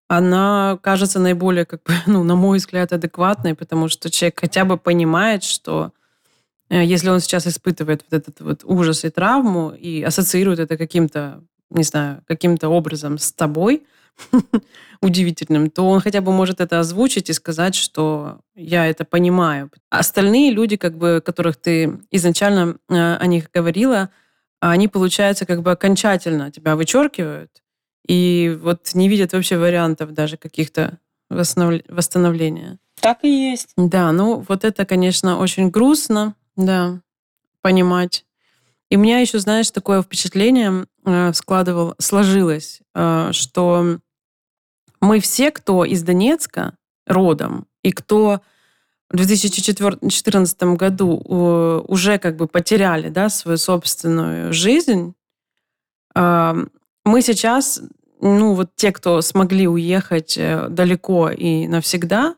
она 0.08 0.78
кажется 0.82 1.20
наиболее, 1.20 1.66
как 1.66 1.84
бы, 1.84 1.94
ну, 2.06 2.24
на 2.24 2.36
мой 2.36 2.58
взгляд, 2.58 2.94
адекватной, 2.94 3.56
потому 3.56 3.90
что 3.90 4.10
человек 4.10 4.40
хотя 4.40 4.66
бы 4.66 4.78
понимает, 4.78 5.44
что 5.44 5.92
э, 6.70 6.84
если 6.84 7.10
он 7.10 7.20
сейчас 7.20 7.48
испытывает 7.48 8.04
вот 8.10 8.20
этот 8.20 8.42
вот 8.42 8.62
ужас 8.64 9.06
и 9.06 9.10
травму 9.10 9.72
и 9.72 10.04
ассоциирует 10.04 10.60
это 10.60 10.78
каким-то, 10.78 11.44
не 11.70 11.84
знаю, 11.84 12.22
каким-то 12.28 12.70
образом 12.70 13.18
с 13.18 13.32
тобой, 13.32 13.84
удивительным, 15.02 15.72
то 15.72 15.90
он 15.90 16.00
хотя 16.00 16.22
бы 16.22 16.32
может 16.32 16.62
это 16.62 16.80
озвучить 16.80 17.30
и 17.30 17.34
сказать, 17.34 17.74
что 17.74 18.42
я 18.56 18.86
это 18.86 19.06
понимаю. 19.06 19.72
Остальные 19.90 20.52
люди, 20.52 20.78
как 20.78 20.98
бы, 20.98 21.22
которых 21.26 21.56
ты 21.56 22.00
изначально 22.12 22.78
э, 22.90 23.16
о 23.16 23.26
них 23.26 23.50
говорила, 23.52 24.12
они, 24.60 24.88
получается, 24.88 25.46
как 25.46 25.62
бы 25.62 25.72
окончательно 25.72 26.52
тебя 26.52 26.76
вычеркивают, 26.76 27.63
и 28.08 28.58
вот 28.62 28.92
не 28.94 29.10
видят 29.10 29.34
вообще 29.34 29.58
вариантов 29.58 30.14
даже 30.14 30.38
каких-то 30.38 31.00
восстановления. 31.30 32.78
Так 33.00 33.20
и 33.24 33.52
есть. 33.52 33.74
Да, 33.76 34.12
ну 34.12 34.46
вот 34.48 34.64
это, 34.64 34.86
конечно, 34.86 35.40
очень 35.40 35.70
грустно, 35.70 36.36
да, 36.56 37.02
понимать. 37.62 38.26
И 38.90 38.96
у 38.96 39.00
меня 39.00 39.20
еще, 39.20 39.40
знаешь, 39.40 39.72
такое 39.72 40.02
впечатление 40.02 40.86
э, 41.06 41.34
складывал, 41.34 41.96
сложилось, 41.98 42.82
э, 42.94 43.30
что 43.32 44.00
мы 45.02 45.20
все, 45.20 45.52
кто 45.52 45.84
из 45.84 46.04
Донецка 46.04 46.76
родом, 47.08 47.66
и 47.82 47.92
кто 47.92 48.42
в 49.10 49.18
2014 49.18 50.64
году 50.64 51.22
э, 51.26 51.82
уже 51.88 52.20
как 52.20 52.36
бы 52.36 52.48
потеряли 52.48 53.10
да, 53.10 53.30
свою 53.30 53.58
собственную 53.58 54.54
жизнь, 54.54 55.16
мы 57.06 57.22
сейчас, 57.22 57.82
ну 58.22 58.54
вот 58.54 58.76
те, 58.76 58.92
кто 58.92 59.22
смогли 59.22 59.68
уехать 59.68 60.38
э, 60.38 60.68
далеко 60.70 61.30
и 61.30 61.68
навсегда, 61.68 62.36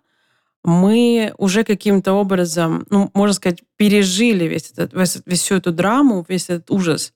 мы 0.64 1.34
уже 1.38 1.64
каким-то 1.64 2.14
образом, 2.14 2.86
ну, 2.90 3.12
можно 3.14 3.34
сказать, 3.34 3.62
пережили 3.78 4.46
весь 4.46 4.72
этот, 4.72 4.94
весь, 4.94 5.18
весь 5.26 5.42
всю 5.42 5.56
эту 5.56 5.72
драму, 5.72 6.26
весь 6.28 6.50
этот 6.50 6.72
ужас. 6.72 7.14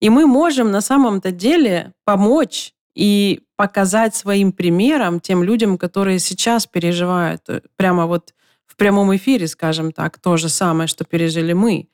И 0.00 0.10
мы 0.10 0.26
можем 0.26 0.72
на 0.72 0.80
самом-то 0.80 1.30
деле 1.30 1.92
помочь 2.04 2.74
и 2.96 3.42
показать 3.54 4.16
своим 4.16 4.50
примером 4.52 5.20
тем 5.20 5.44
людям, 5.44 5.78
которые 5.78 6.18
сейчас 6.18 6.66
переживают 6.66 7.42
э, 7.48 7.60
прямо 7.76 8.06
вот 8.06 8.34
в 8.66 8.76
прямом 8.76 9.14
эфире, 9.14 9.46
скажем 9.46 9.92
так, 9.92 10.18
то 10.18 10.36
же 10.36 10.48
самое, 10.48 10.88
что 10.88 11.04
пережили 11.04 11.52
мы. 11.52 11.88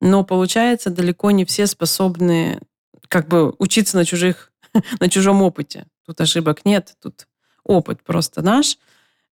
Но 0.00 0.24
получается, 0.24 0.90
далеко 0.90 1.32
не 1.32 1.44
все 1.44 1.66
способны 1.66 2.60
как 3.08 3.28
бы 3.28 3.54
учиться 3.58 3.96
на 3.96 4.04
чужих, 4.04 4.52
на 5.00 5.08
чужом 5.08 5.42
опыте. 5.42 5.86
Тут 6.06 6.20
ошибок 6.20 6.64
нет, 6.64 6.94
тут 7.02 7.26
опыт 7.64 8.02
просто 8.02 8.42
наш. 8.42 8.78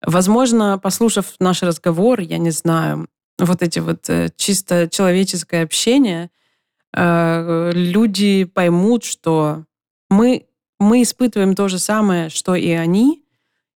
Возможно, 0.01 0.79
послушав 0.79 1.35
наш 1.39 1.63
разговор, 1.63 2.19
я 2.19 2.37
не 2.37 2.51
знаю, 2.51 3.07
вот 3.39 3.61
эти 3.61 3.79
вот 3.79 4.09
э, 4.09 4.29
чисто 4.35 4.89
человеческое 4.89 5.63
общение, 5.63 6.29
э, 6.93 7.71
люди 7.73 8.43
поймут, 8.43 9.03
что 9.03 9.63
мы, 10.09 10.45
мы 10.79 11.03
испытываем 11.03 11.55
то 11.55 11.67
же 11.67 11.79
самое, 11.79 12.29
что 12.29 12.55
и 12.55 12.71
они, 12.71 13.23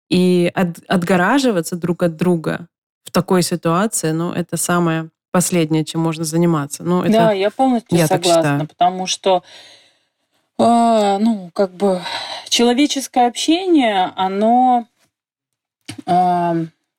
и 0.08 0.50
от, 0.54 0.78
отгораживаться 0.88 1.76
друг 1.76 2.02
от 2.02 2.16
друга 2.16 2.68
в 3.04 3.10
такой 3.10 3.42
ситуации, 3.42 4.12
ну, 4.12 4.32
это 4.32 4.56
самое 4.56 5.10
последнее, 5.30 5.84
чем 5.84 6.00
можно 6.00 6.24
заниматься. 6.24 6.84
Ну, 6.84 7.02
это, 7.02 7.12
да, 7.12 7.32
я 7.32 7.50
полностью 7.50 7.98
я 7.98 8.06
согласна, 8.06 8.66
потому 8.66 9.06
что 9.06 9.42
ну, 10.58 11.50
как 11.52 11.72
бы 11.72 12.00
человеческое 12.48 13.26
общение, 13.26 14.12
оно, 14.14 14.86
а, 16.06 16.54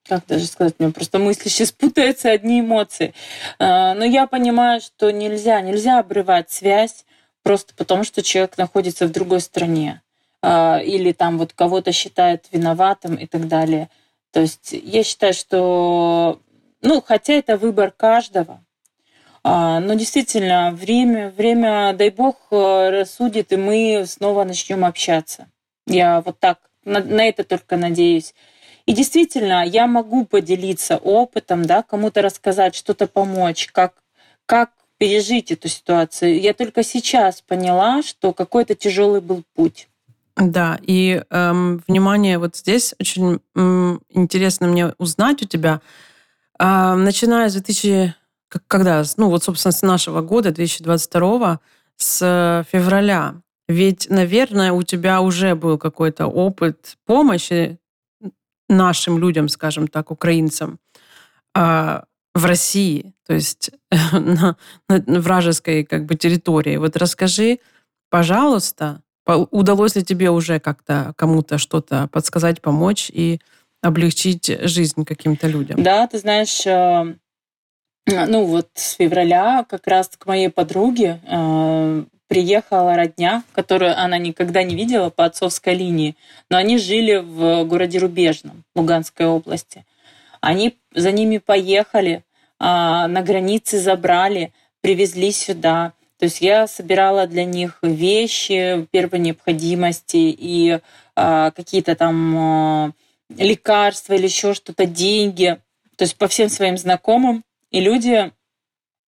как 0.08 0.26
даже 0.28 0.46
сказать, 0.46 0.76
мне 0.80 0.92
просто 0.92 1.18
мысли 1.18 1.48
сейчас 1.48 1.72
путаются, 1.72 2.30
одни 2.30 2.60
эмоции. 2.60 3.14
А, 3.58 3.94
но 3.94 4.04
я 4.04 4.28
понимаю, 4.28 4.82
что 4.82 5.12
нельзя, 5.12 5.62
нельзя 5.62 6.00
обрывать 6.00 6.52
связь 6.52 7.06
просто 7.42 7.74
потому, 7.76 8.04
что 8.04 8.22
человек 8.22 8.58
находится 8.58 9.08
в 9.08 9.12
другой 9.12 9.40
стране 9.40 10.02
а, 10.42 10.80
или 10.84 11.12
там 11.12 11.38
вот 11.38 11.54
кого-то 11.54 11.92
считает 11.92 12.48
виноватым 12.52 13.16
и 13.16 13.26
так 13.26 13.48
далее. 13.48 13.90
То 14.32 14.42
есть 14.42 14.74
я 14.74 15.04
считаю, 15.04 15.34
что, 15.34 16.42
ну, 16.82 17.02
хотя 17.02 17.34
это 17.34 17.58
выбор 17.58 17.92
каждого, 17.92 18.56
а, 18.56 18.65
но 19.46 19.94
действительно, 19.94 20.72
время, 20.72 21.30
время, 21.30 21.94
дай 21.94 22.10
бог, 22.10 22.36
э, 22.50 22.90
рассудит, 22.90 23.52
и 23.54 23.58
мы 23.58 24.04
снова 24.08 24.44
начнем 24.44 24.84
общаться. 24.84 25.48
Я 25.86 26.22
вот 26.22 26.40
так 26.40 26.58
на, 26.84 27.00
на 27.00 27.28
это 27.28 27.44
только 27.44 27.78
надеюсь. 27.78 28.34
И 28.88 28.94
действительно, 28.94 29.64
я 29.64 29.86
могу 29.86 30.26
поделиться 30.26 30.98
опытом, 30.98 31.66
да, 31.66 31.84
кому-то 31.84 32.24
рассказать, 32.24 32.74
что-то 32.74 33.06
помочь, 33.06 33.68
как, 33.72 33.94
как 34.48 34.72
пережить 34.98 35.52
эту 35.52 35.68
ситуацию. 35.68 36.40
Я 36.40 36.56
только 36.56 36.82
сейчас 36.82 37.42
поняла, 37.42 38.02
что 38.02 38.34
какой-то 38.34 38.74
тяжелый 38.74 39.22
был 39.22 39.44
путь. 39.54 39.90
Да, 40.36 40.80
и 40.82 41.24
эм, 41.30 41.84
внимание, 41.88 42.40
вот 42.40 42.56
здесь 42.56 42.96
очень 43.00 43.40
эм, 43.56 44.02
интересно 44.10 44.68
мне 44.68 44.94
узнать 44.98 45.44
у 45.44 45.46
тебя, 45.46 45.82
э, 46.60 46.94
начиная 46.96 47.50
с 47.50 47.54
2000 47.54 48.16
когда, 48.68 49.04
ну 49.18 49.30
вот, 49.30 49.44
собственно, 49.44 49.72
с 49.72 49.82
нашего 49.82 50.22
года, 50.22 50.52
2022, 50.52 51.60
с 51.98 52.66
февраля. 52.72 53.42
Ведь, 53.68 54.08
наверное, 54.10 54.72
у 54.72 54.84
тебя 54.84 55.22
уже 55.22 55.56
был 55.56 55.78
какой-то 55.78 56.28
опыт 56.28 56.98
помощи 57.06 57.80
нашим 58.70 59.18
людям, 59.18 59.50
скажем 59.50 59.88
так, 59.88 60.12
украинцам 60.12 60.80
а, 61.56 62.04
в 62.34 62.46
России, 62.46 63.14
то 63.26 63.34
есть 63.34 63.72
на, 64.12 64.56
на 64.90 65.22
вражеской 65.22 65.84
как 65.84 66.06
бы 66.06 66.16
территории. 66.16 66.78
Вот 66.78 66.96
расскажи, 66.98 67.60
пожалуйста, 68.10 69.02
удалось 69.26 69.96
ли 69.96 70.04
тебе 70.04 70.30
уже 70.30 70.60
как-то 70.60 71.14
кому-то 71.16 71.58
что-то 71.58 72.08
подсказать, 72.12 72.62
помочь 72.62 73.10
и 73.12 73.40
облегчить 73.82 74.46
жизнь 74.64 75.06
каким-то 75.06 75.48
людям? 75.48 75.82
Да, 75.82 76.08
ты 76.08 76.20
знаешь, 76.20 76.66
э, 76.66 77.16
ну 78.08 78.46
вот 78.46 78.70
с 78.76 78.94
февраля 78.94 79.66
как 79.68 79.88
раз 79.88 80.10
к 80.18 80.26
моей 80.26 80.50
подруге 80.50 81.20
э, 81.28 82.04
приехала 82.28 82.96
родня, 82.96 83.44
которую 83.54 84.00
она 84.00 84.18
никогда 84.18 84.64
не 84.64 84.76
видела 84.76 85.10
по 85.10 85.26
отцовской 85.26 85.76
линии, 85.76 86.16
но 86.50 86.58
они 86.58 86.78
жили 86.78 87.18
в 87.18 87.64
городе 87.66 88.00
Рубежном, 88.00 88.64
Луганской 88.76 89.26
области. 89.26 89.86
Они 90.42 90.78
за 90.94 91.12
ними 91.12 91.38
поехали, 91.38 92.24
а, 92.60 93.08
на 93.08 93.22
границе 93.22 93.80
забрали, 93.80 94.54
привезли 94.82 95.32
сюда. 95.32 95.94
То 96.20 96.26
есть 96.26 96.42
я 96.42 96.68
собирала 96.68 97.28
для 97.28 97.46
них 97.46 97.80
вещи 97.82 98.88
первой 98.92 99.20
необходимости 99.20 100.18
и 100.18 100.80
а, 101.16 101.52
какие-то 101.52 101.96
там 101.96 102.38
а, 102.38 102.92
лекарства 103.38 104.14
или 104.14 104.26
еще 104.26 104.54
что-то, 104.54 104.86
деньги. 104.86 105.58
То 105.98 106.04
есть 106.04 106.16
по 106.16 106.28
всем 106.28 106.50
своим 106.50 106.78
знакомым. 106.78 107.44
И 107.76 107.82
люди 107.82 108.32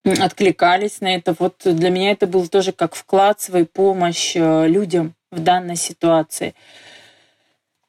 откликались 0.03 0.99
на 0.99 1.15
это. 1.15 1.33
Вот 1.39 1.61
для 1.63 1.89
меня 1.89 2.11
это 2.11 2.27
был 2.27 2.49
тоже 2.49 2.73
как 2.73 2.95
вклад, 2.95 3.39
свою 3.39 3.65
помощь 3.65 4.35
э, 4.35 4.67
людям 4.67 5.15
в 5.31 5.39
данной 5.39 5.77
ситуации. 5.77 6.53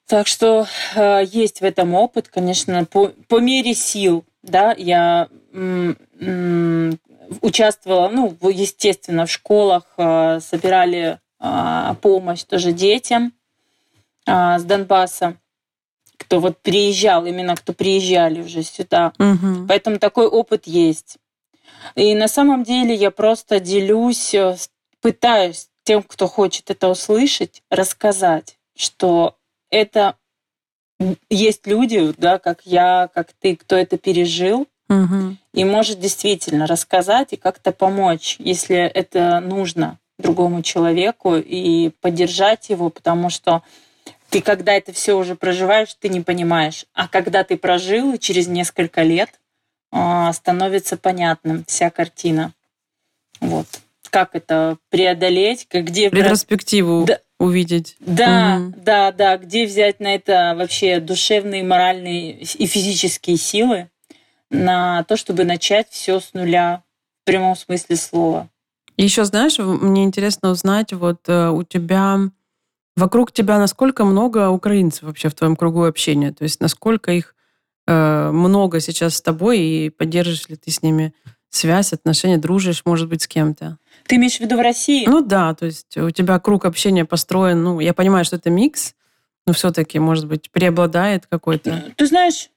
Так 0.07 0.29
что 0.29 0.69
э, 0.95 1.23
есть 1.25 1.63
в 1.63 1.65
этом 1.65 1.95
опыт, 1.95 2.29
конечно, 2.29 2.85
по, 2.85 3.09
по 3.27 3.41
мере 3.41 3.75
сил. 3.75 4.25
Да, 4.45 4.73
я 4.79 5.27
м, 5.53 5.99
м, 6.21 7.01
участвовала, 7.41 8.09
ну, 8.09 8.37
естественно, 8.43 9.27
в 9.27 9.33
школах, 9.33 9.83
э, 9.97 10.39
собирали 10.39 11.19
э, 11.41 11.95
помощь 12.01 12.45
тоже 12.45 12.71
детям 12.71 13.33
э, 14.29 14.59
с 14.61 14.63
Донбасса, 14.63 15.39
кто 16.19 16.41
вот 16.41 16.59
приезжал, 16.59 17.25
именно 17.25 17.57
кто 17.57 17.73
приезжали 17.73 18.43
уже 18.43 18.63
сюда. 18.63 19.13
Угу. 19.19 19.67
Поэтому 19.69 19.99
такой 19.99 20.27
опыт 20.27 20.67
есть. 20.67 21.17
И 21.95 22.15
на 22.15 22.29
самом 22.29 22.65
деле 22.65 22.95
я 22.95 23.11
просто 23.11 23.61
делюсь, 23.61 24.35
э, 24.35 24.57
пытаюсь 25.01 25.69
тем, 25.85 26.03
кто 26.03 26.27
хочет 26.27 26.71
это 26.71 26.89
услышать, 26.89 27.63
рассказать, 27.71 28.59
что 28.77 29.37
это 29.71 30.17
есть 31.31 31.67
люди, 31.67 32.13
да, 32.19 32.39
как 32.39 32.63
я, 32.65 33.09
как 33.15 33.29
ты, 33.41 33.57
кто 33.57 33.77
это 33.77 33.97
пережил, 33.97 34.67
угу. 34.89 35.37
и 35.55 35.65
может 35.65 36.01
действительно 36.01 36.67
рассказать 36.67 37.33
и 37.33 37.37
как-то 37.37 37.73
помочь, 37.73 38.37
если 38.39 38.77
это 38.77 39.41
нужно 39.41 39.99
другому 40.19 40.63
человеку 40.63 41.37
и 41.37 41.91
поддержать 42.01 42.69
его, 42.71 42.91
потому 42.91 43.31
что 43.31 43.63
ты, 44.31 44.43
когда 44.43 44.75
это 44.75 44.93
все 44.93 45.17
уже 45.17 45.35
проживаешь, 45.35 45.95
ты 45.95 46.09
не 46.09 46.21
понимаешь. 46.21 46.85
А 46.93 47.09
когда 47.09 47.45
ты 47.45 47.57
прожил, 47.57 48.15
и 48.15 48.19
через 48.19 48.47
несколько 48.47 49.03
лет 49.03 49.31
а, 49.91 50.33
становится 50.33 50.97
понятным 50.97 51.65
вся 51.67 51.91
картина. 51.91 52.53
Вот. 53.41 53.67
Как 54.11 54.35
это 54.35 54.79
преодолеть, 54.91 55.67
как 55.69 55.85
где... 55.85 56.09
Ретроспективу 56.09 57.05
да, 57.05 57.21
увидеть. 57.39 57.97
Да, 58.01 58.59
угу. 58.61 58.75
да, 58.77 59.13
да. 59.13 59.37
Где 59.37 59.67
взять 59.67 60.01
на 60.01 60.15
это 60.15 60.55
вообще 60.57 61.01
душевные, 61.01 61.63
моральные 61.63 62.41
и 62.41 62.67
физические 62.67 63.37
силы 63.37 63.91
на 64.51 65.05
то, 65.05 65.17
чтобы 65.17 65.45
начать 65.45 65.89
все 65.91 66.21
с 66.21 66.33
нуля 66.33 66.83
в 67.23 67.27
прямом 67.27 67.57
смысле 67.57 67.97
слова. 67.97 68.49
Еще 68.97 69.25
знаешь, 69.25 69.59
мне 69.59 70.05
интересно 70.05 70.51
узнать, 70.51 70.93
вот 70.93 71.29
э, 71.29 71.51
у 71.51 71.63
тебя 71.63 72.19
вокруг 72.99 73.33
тебя 73.33 73.59
насколько 73.59 74.05
много 74.05 74.51
украинцев 74.51 75.05
вообще 75.05 75.29
в 75.29 75.35
твоем 75.35 75.57
кругу 75.57 75.85
общения? 75.85 76.33
То 76.33 76.45
есть 76.45 76.61
насколько 76.61 77.13
их 77.13 77.35
Э, 77.89 78.31
много 78.33 78.81
сейчас 78.81 79.17
с 79.17 79.23
тобой, 79.23 79.61
и 79.61 79.89
поддерживаешь 79.89 80.47
ли 80.51 80.57
ты 80.57 80.71
с 80.71 80.83
ними 80.83 81.15
связь, 81.49 81.95
отношения, 81.95 82.37
дружишь, 82.37 82.83
может 82.85 83.09
быть, 83.09 83.23
с 83.23 83.27
кем-то? 83.27 83.79
Ты 84.07 84.17
имеешь 84.17 84.37
в 84.37 84.41
виду 84.41 84.59
в 84.59 84.61
России? 84.61 85.07
Ну 85.07 85.23
да, 85.23 85.55
то 85.55 85.65
есть 85.65 85.97
у 85.97 86.11
тебя 86.11 86.39
круг 86.39 86.67
общения 86.67 87.07
построен, 87.07 87.63
ну, 87.63 87.81
я 87.81 87.95
понимаю, 87.95 88.27
что 88.27 88.37
это 88.37 88.51
микс, 88.51 88.95
но 89.47 89.55
все-таки, 89.55 89.99
может 89.99 90.27
быть, 90.27 90.51
преобладает 90.51 91.27
какой-то. 91.27 91.83
Ты 91.97 92.07
знаешь, 92.07 92.51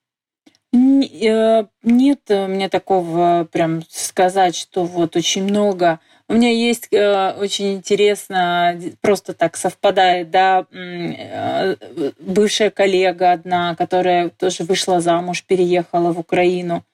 э, 0.73 1.65
нет 1.84 2.19
мне 2.27 2.67
такого 2.67 3.47
прям 3.49 3.84
сказать, 3.89 4.58
что 4.58 4.84
вот 4.84 5.15
очень 5.15 5.45
много 5.45 6.01
у 6.31 6.33
меня 6.33 6.49
есть 6.49 6.87
э, 6.91 7.33
очень 7.33 7.73
интересно, 7.73 8.79
просто 9.01 9.33
так 9.33 9.57
совпадает, 9.57 10.31
да, 10.31 10.65
э, 10.71 11.75
бывшая 12.19 12.69
коллега 12.69 13.33
одна, 13.33 13.75
которая 13.75 14.29
тоже 14.29 14.63
вышла 14.63 15.01
замуж, 15.01 15.43
переехала 15.43 16.13
в 16.13 16.19
Украину. 16.19 16.85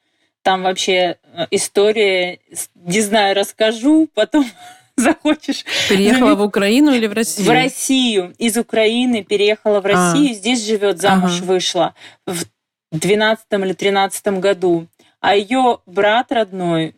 Там 0.42 0.64
вообще 0.64 1.18
э, 1.34 1.46
история, 1.52 2.40
не 2.74 3.00
знаю, 3.02 3.36
расскажу, 3.36 4.10
потом 4.16 4.44
захочешь. 4.98 5.66
Переехала 5.88 6.34
в 6.34 6.42
Украину 6.42 6.92
или 6.92 7.06
в 7.06 7.14
Россию? 7.14 7.48
В 7.48 7.52
Россию. 7.52 8.34
Из 8.40 8.58
Украины 8.58 9.24
переехала 9.24 9.82
в 9.82 9.86
а. 9.86 9.90
Россию, 9.90 10.32
а. 10.32 10.34
здесь 10.34 10.66
живет, 10.66 11.00
замуж 11.00 11.38
ага. 11.38 11.46
вышла 11.46 11.96
в 12.26 12.44
12 12.92 13.46
или 13.52 13.74
13 13.74 14.28
году. 14.40 14.88
А 15.20 15.36
ее 15.36 15.78
брат 15.86 16.32
родной 16.32 16.96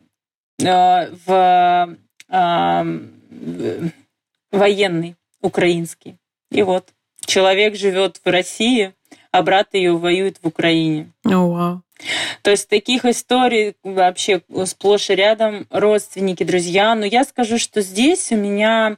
э, 0.64 1.10
в 1.26 1.98
военный 4.52 5.16
украинский. 5.42 6.18
И 6.52 6.62
вот 6.64 6.90
человек 7.26 7.76
живет 7.76 8.22
в 8.24 8.30
России, 8.30 8.94
а 9.32 9.42
брат 9.44 9.74
ее 9.74 9.98
воюет 9.98 10.38
в 10.42 10.48
Украине. 10.48 11.12
Oh, 11.26 11.52
wow. 11.52 11.80
То 12.42 12.52
есть 12.52 12.70
таких 12.70 13.06
историй 13.06 13.76
вообще 13.84 14.42
сплошь 14.66 15.10
и 15.10 15.16
рядом 15.16 15.68
родственники, 15.70 16.44
друзья. 16.44 16.96
Но 16.96 17.06
я 17.06 17.24
скажу, 17.26 17.58
что 17.60 17.82
здесь 17.82 18.32
у 18.32 18.36
меня 18.36 18.98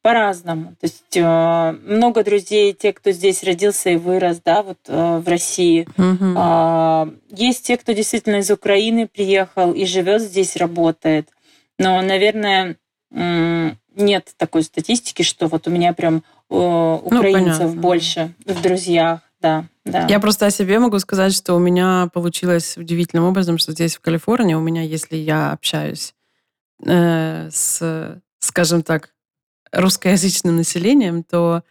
по-разному. 0.00 0.76
То 0.80 0.84
есть 0.84 1.16
э, 1.16 1.72
много 1.82 2.22
друзей, 2.22 2.72
те, 2.72 2.92
кто 2.92 3.10
здесь 3.10 3.42
родился 3.42 3.90
и 3.90 3.96
вырос, 3.96 4.40
да, 4.44 4.62
вот 4.62 4.78
э, 4.86 5.18
в 5.18 5.28
России. 5.28 5.88
Mm-hmm. 5.96 7.10
Э, 7.10 7.34
есть 7.36 7.66
те, 7.66 7.76
кто 7.76 7.92
действительно 7.92 8.36
из 8.36 8.50
Украины 8.50 9.08
приехал 9.08 9.72
и 9.72 9.84
живет 9.84 10.22
здесь, 10.22 10.56
работает. 10.56 11.28
Но, 11.78 12.00
наверное, 12.02 12.76
нет 13.10 14.32
такой 14.36 14.62
статистики, 14.62 15.22
что 15.22 15.46
вот 15.46 15.66
у 15.66 15.70
меня 15.70 15.92
прям 15.92 16.22
ну, 16.50 17.00
украинцев 17.04 17.74
ну, 17.74 17.80
больше 17.80 18.34
в 18.44 18.62
друзьях. 18.62 19.20
Да, 19.40 19.66
да. 19.84 20.06
Я 20.08 20.18
просто 20.18 20.46
о 20.46 20.50
себе 20.50 20.80
могу 20.80 20.98
сказать, 20.98 21.32
что 21.32 21.54
у 21.54 21.60
меня 21.60 22.08
получилось 22.12 22.76
удивительным 22.76 23.24
образом, 23.24 23.58
что 23.58 23.72
здесь 23.72 23.96
в 23.96 24.00
Калифорнии 24.00 24.54
у 24.54 24.60
меня, 24.60 24.82
если 24.82 25.16
я 25.16 25.52
общаюсь 25.52 26.14
э, 26.84 27.48
с, 27.50 28.20
скажем 28.40 28.82
так, 28.82 29.14
русскоязычным 29.70 30.56
населением, 30.56 31.22
то 31.22 31.62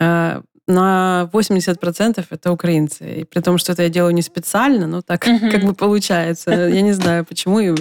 э, 0.00 0.42
на 0.68 1.30
80% 1.32 2.24
это 2.30 2.52
украинцы. 2.52 3.20
И 3.20 3.24
при 3.24 3.40
том, 3.40 3.58
что 3.58 3.72
это 3.72 3.82
я 3.82 3.88
делаю 3.88 4.14
не 4.14 4.22
специально, 4.22 4.86
но 4.86 5.02
так 5.02 5.26
mm-hmm. 5.26 5.50
как 5.52 5.64
бы 5.64 5.74
получается. 5.74 6.50
Я 6.50 6.82
не 6.82 6.92
знаю, 6.92 7.24
почему. 7.24 7.60
И 7.60 7.74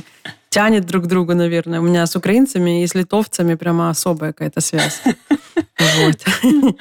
тянет 0.50 0.86
друг 0.86 1.04
к 1.04 1.08
другу, 1.08 1.34
наверное. 1.34 1.80
У 1.80 1.84
меня 1.84 2.06
с 2.06 2.16
украинцами 2.16 2.84
и 2.84 2.88
с 2.88 2.96
литовцами 2.96 3.56
прямо 3.56 3.90
особая 3.90 4.32
какая-то 4.34 4.62
связь. 4.62 5.02
Вот. 5.56 6.26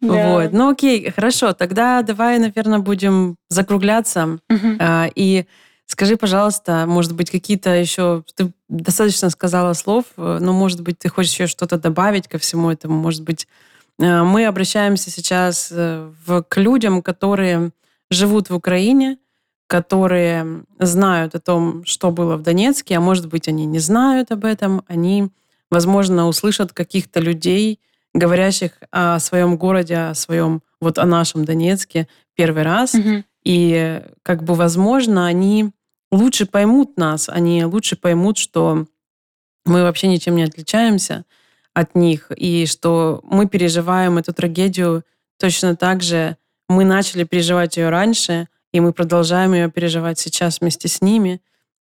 Вот. 0.00 0.52
Ну 0.52 0.70
окей, 0.70 1.10
хорошо. 1.10 1.52
Тогда 1.52 2.02
давай, 2.02 2.38
наверное, 2.38 2.78
будем 2.78 3.36
закругляться. 3.48 4.38
А, 4.78 5.08
и 5.14 5.44
скажи, 5.86 6.16
пожалуйста, 6.16 6.84
может 6.86 7.14
быть, 7.14 7.30
какие-то 7.30 7.70
еще... 7.70 8.22
Ты 8.36 8.52
достаточно 8.68 9.30
сказала 9.30 9.72
слов, 9.74 10.04
но, 10.16 10.52
может 10.52 10.82
быть, 10.82 10.98
ты 10.98 11.08
хочешь 11.08 11.32
еще 11.32 11.46
что-то 11.46 11.78
добавить 11.78 12.28
ко 12.28 12.38
всему 12.38 12.70
этому? 12.70 12.94
Может 12.94 13.22
быть, 13.22 13.46
Э, 13.48 13.71
мы 13.98 14.46
обращаемся 14.46 15.10
сейчас 15.10 15.70
э, 15.70 16.10
в, 16.26 16.42
к 16.42 16.56
людям, 16.56 17.02
которые 17.02 17.72
живут 18.10 18.50
в 18.50 18.54
Украине, 18.54 19.18
которые 19.66 20.64
знают 20.78 21.34
о 21.34 21.40
том, 21.40 21.84
что 21.84 22.10
было 22.10 22.36
в 22.36 22.42
Донецке, 22.42 22.96
а 22.96 23.00
может 23.00 23.28
быть, 23.28 23.48
они 23.48 23.64
не 23.64 23.78
знают 23.78 24.30
об 24.30 24.44
этом, 24.44 24.82
они, 24.86 25.30
возможно, 25.70 26.28
услышат 26.28 26.72
каких-то 26.72 27.20
людей, 27.20 27.80
говорящих 28.12 28.72
о 28.90 29.18
своем 29.18 29.56
городе, 29.56 29.96
о 29.96 30.14
своем, 30.14 30.62
вот 30.80 30.98
о 30.98 31.06
нашем 31.06 31.44
Донецке 31.44 32.06
первый 32.34 32.64
раз. 32.64 32.94
Угу. 32.94 33.24
И 33.44 34.02
как 34.22 34.42
бы, 34.42 34.54
возможно, 34.54 35.26
они 35.26 35.70
лучше 36.10 36.46
поймут 36.46 36.98
нас, 36.98 37.28
они 37.28 37.64
лучше 37.64 37.96
поймут, 37.96 38.36
что 38.36 38.86
мы 39.64 39.82
вообще 39.82 40.08
ничем 40.08 40.36
не 40.36 40.42
отличаемся, 40.42 41.24
от 41.74 41.94
них, 41.94 42.30
и 42.36 42.66
что 42.66 43.20
мы 43.24 43.48
переживаем 43.48 44.18
эту 44.18 44.32
трагедию 44.32 45.04
точно 45.38 45.76
так 45.76 46.02
же. 46.02 46.36
Мы 46.68 46.84
начали 46.84 47.24
переживать 47.24 47.76
ее 47.76 47.88
раньше, 47.88 48.48
и 48.72 48.80
мы 48.80 48.92
продолжаем 48.92 49.54
ее 49.54 49.70
переживать 49.70 50.18
сейчас 50.18 50.60
вместе 50.60 50.88
с 50.88 51.02
ними. 51.02 51.40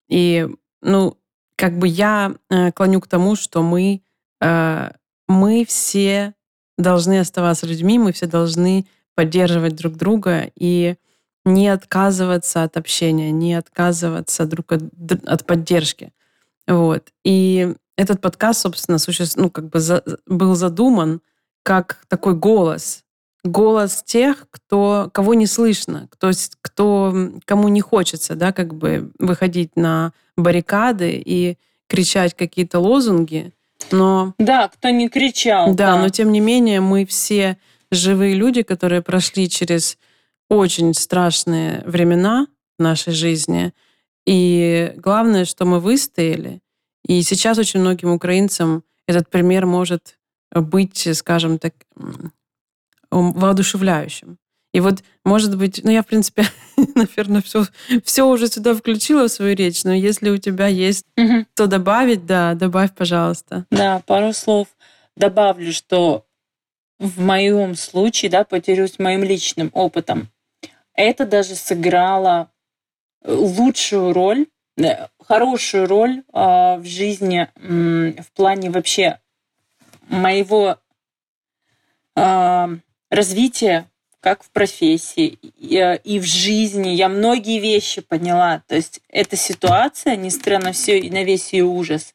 И, 0.10 0.48
ну, 0.82 1.18
как 1.56 1.78
бы 1.78 1.88
я 1.88 2.34
э, 2.50 2.72
клоню 2.72 3.00
к 3.02 3.08
тому, 3.08 3.36
что 3.36 3.62
мы, 3.62 4.02
э, 4.42 4.92
мы 5.28 5.66
все 5.66 6.34
должны 6.78 7.20
оставаться 7.20 7.68
людьми, 7.68 8.00
мы 8.00 8.12
все 8.12 8.28
должны 8.28 8.86
поддерживать 9.16 9.76
друг 9.76 9.96
друга 9.96 10.52
и 10.56 10.96
не 11.46 11.68
отказываться 11.68 12.64
от 12.64 12.78
общения, 12.78 13.32
не 13.32 13.54
отказываться 13.56 14.46
друг 14.46 14.72
от, 14.72 14.84
от 15.26 15.46
поддержки. 15.46 16.12
Вот. 16.68 17.10
И 17.24 17.76
этот 18.02 18.22
подкаст, 18.22 18.62
собственно, 18.62 18.98
существ, 18.98 19.38
ну, 19.38 19.50
как 19.50 19.70
бы 19.70 19.80
за, 19.80 20.04
был 20.26 20.56
задуман 20.56 21.22
как 21.64 22.04
такой 22.08 22.34
голос. 22.34 23.04
Голос 23.44 24.04
тех, 24.04 24.48
кто, 24.52 25.10
кого 25.14 25.34
не 25.34 25.48
слышно, 25.48 26.08
кто, 26.12 26.32
кто, 26.62 27.32
кому 27.46 27.68
не 27.70 27.82
хочется, 27.82 28.36
да, 28.36 28.52
как 28.52 28.74
бы 28.74 29.12
выходить 29.20 29.76
на 29.76 30.14
баррикады 30.38 31.22
и 31.24 31.58
кричать 31.88 32.36
какие-то 32.36 32.80
лозунги, 32.80 33.54
но... 33.92 34.34
Да, 34.38 34.68
кто 34.68 34.90
не 34.90 35.10
кричал. 35.10 35.74
Да, 35.74 35.96
да, 35.96 36.02
но 36.02 36.10
тем 36.10 36.32
не 36.32 36.40
менее 36.40 36.82
мы 36.82 37.06
все 37.06 37.58
живые 37.90 38.36
люди, 38.36 38.62
которые 38.62 39.02
прошли 39.02 39.50
через 39.50 39.98
очень 40.50 40.94
страшные 40.94 41.84
времена 41.86 42.48
в 42.78 42.84
нашей 42.84 43.14
жизни. 43.14 43.74
И 44.26 44.94
главное, 44.98 45.46
что 45.46 45.66
мы 45.66 45.80
выстояли. 45.80 46.62
И 47.06 47.22
сейчас 47.24 47.58
очень 47.58 47.80
многим 47.80 48.12
украинцам 48.12 48.84
этот 49.08 49.30
пример 49.30 49.66
может 49.66 50.18
быть, 50.54 51.08
скажем 51.16 51.58
так, 51.60 51.74
воодушевляющим. 53.10 54.38
И 54.74 54.80
вот, 54.80 55.04
может 55.26 55.58
быть, 55.58 55.82
ну 55.84 55.92
я, 55.92 56.02
в 56.02 56.08
принципе, 56.08 56.46
наверное, 56.96 57.42
все, 57.42 57.66
все 58.06 58.24
уже 58.24 58.48
сюда 58.48 58.74
включила 58.74 59.28
в 59.28 59.32
свою 59.32 59.56
речь, 59.56 59.84
но 59.84 59.94
если 59.94 60.30
у 60.30 60.38
тебя 60.38 60.68
есть 60.68 61.06
угу. 61.18 61.46
что 61.54 61.68
добавить, 61.68 62.26
да, 62.26 62.54
добавь, 62.54 62.94
пожалуйста. 62.96 63.66
Да, 63.70 64.02
пару 64.06 64.32
слов 64.32 64.68
добавлю, 65.18 65.74
что 65.74 66.26
в 67.00 67.20
моем 67.20 67.76
случае, 67.76 68.32
да, 68.32 68.46
поделюсь 68.46 69.00
моим 69.00 69.24
личным 69.24 69.72
опытом, 69.74 70.30
это 70.94 71.26
даже 71.26 71.56
сыграло 71.56 72.50
лучшую 73.26 74.14
роль, 74.14 74.46
э, 74.78 75.08
хорошую 75.32 75.88
роль 75.88 76.24
э, 76.34 76.76
в 76.78 76.84
жизни 76.84 77.48
э, 77.56 78.22
в 78.22 78.32
плане 78.34 78.70
вообще 78.70 79.18
моего 80.10 80.78
э, 82.18 82.68
развития 83.10 83.88
как 84.20 84.44
в 84.44 84.52
профессии 84.52 85.40
и, 85.42 86.00
и 86.04 86.20
в 86.20 86.26
жизни. 86.26 86.90
Я 86.90 87.08
многие 87.08 87.60
вещи 87.60 88.02
поняла. 88.02 88.62
То 88.68 88.76
есть 88.76 89.00
эта 89.08 89.38
ситуация, 89.38 90.18
несмотря 90.18 90.60
на 90.60 90.74
все 90.74 91.02
на 91.10 91.24
весь 91.24 91.54
ее 91.54 91.64
ужас, 91.64 92.14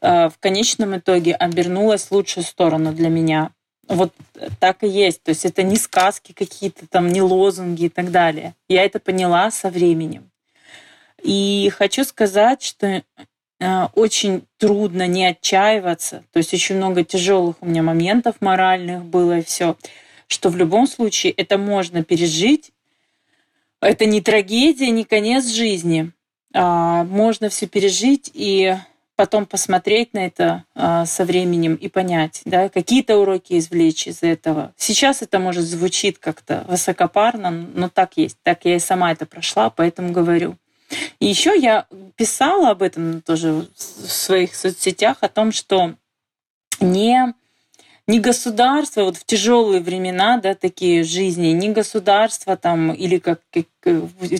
э, 0.00 0.30
в 0.30 0.38
конечном 0.40 0.96
итоге 0.96 1.34
обернулась 1.34 2.06
в 2.06 2.12
лучшую 2.12 2.44
сторону 2.44 2.94
для 2.94 3.10
меня. 3.10 3.50
Вот 3.86 4.14
так 4.60 4.82
и 4.82 4.88
есть. 4.88 5.22
То 5.22 5.28
есть 5.28 5.44
это 5.44 5.62
не 5.62 5.76
сказки 5.76 6.32
какие-то 6.32 6.86
там, 6.88 7.08
не 7.08 7.20
лозунги 7.20 7.84
и 7.84 7.90
так 7.90 8.10
далее. 8.10 8.54
Я 8.66 8.82
это 8.86 8.98
поняла 8.98 9.50
со 9.50 9.68
временем. 9.68 10.30
И 11.22 11.70
хочу 11.74 12.04
сказать, 12.04 12.62
что 12.62 13.02
э, 13.58 13.84
очень 13.94 14.46
трудно 14.58 15.06
не 15.06 15.26
отчаиваться. 15.26 16.24
То 16.32 16.38
есть 16.38 16.52
очень 16.54 16.76
много 16.76 17.04
тяжелых 17.04 17.56
у 17.60 17.66
меня 17.66 17.82
моментов 17.82 18.36
моральных 18.40 19.04
было 19.04 19.38
и 19.38 19.42
все. 19.42 19.76
Что 20.28 20.50
в 20.50 20.56
любом 20.56 20.86
случае 20.86 21.32
это 21.32 21.58
можно 21.58 22.04
пережить. 22.04 22.72
Это 23.80 24.06
не 24.06 24.20
трагедия, 24.20 24.90
не 24.90 25.04
конец 25.04 25.46
жизни. 25.46 26.12
А 26.54 27.04
можно 27.04 27.48
все 27.48 27.66
пережить 27.66 28.30
и 28.32 28.76
потом 29.16 29.46
посмотреть 29.46 30.12
на 30.12 30.26
это 30.26 30.64
а, 30.74 31.06
со 31.06 31.24
временем 31.24 31.74
и 31.74 31.88
понять, 31.88 32.42
да, 32.44 32.68
какие-то 32.68 33.16
уроки 33.16 33.58
извлечь 33.58 34.06
из 34.06 34.22
этого. 34.22 34.72
Сейчас 34.76 35.22
это 35.22 35.38
может 35.38 35.64
звучит 35.64 36.18
как-то 36.18 36.64
высокопарно, 36.68 37.50
но 37.50 37.88
так 37.88 38.16
есть. 38.16 38.36
Так 38.42 38.64
я 38.64 38.76
и 38.76 38.78
сама 38.78 39.12
это 39.12 39.26
прошла, 39.26 39.70
поэтому 39.70 40.12
говорю. 40.12 40.56
И 41.18 41.26
еще 41.26 41.58
я 41.58 41.86
писала 42.16 42.70
об 42.70 42.82
этом 42.82 43.22
тоже 43.22 43.66
в 43.74 44.10
своих 44.10 44.54
соцсетях, 44.54 45.18
о 45.20 45.28
том, 45.28 45.52
что 45.52 45.94
не 46.80 47.34
не 48.06 48.20
государство, 48.20 49.02
вот 49.02 49.16
в 49.16 49.24
тяжелые 49.24 49.80
времена, 49.80 50.38
да, 50.38 50.54
такие 50.54 51.02
жизни, 51.02 51.48
не 51.48 51.70
государство 51.70 52.56
там 52.56 52.92
или 52.92 53.18
как, 53.18 53.40
как 53.50 53.64